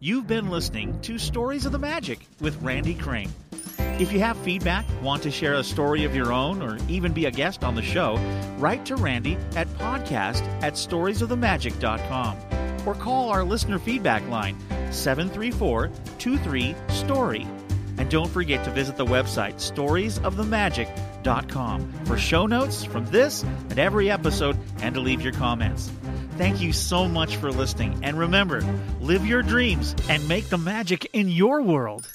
[0.00, 3.32] You've been listening to Stories of the Magic with Randy Crane.
[3.98, 7.26] If you have feedback, want to share a story of your own, or even be
[7.26, 8.14] a guest on the show,
[8.58, 12.36] write to Randy at podcast at storiesofthemagic.com
[12.86, 14.56] or call our listener feedback line
[14.92, 15.90] 734
[16.20, 17.44] 23 Story.
[17.98, 24.12] And don't forget to visit the website storiesofthemagic.com for show notes from this and every
[24.12, 25.90] episode and to leave your comments.
[26.38, 27.98] Thank you so much for listening.
[28.04, 28.60] And remember,
[29.00, 32.08] live your dreams and make the magic in your world.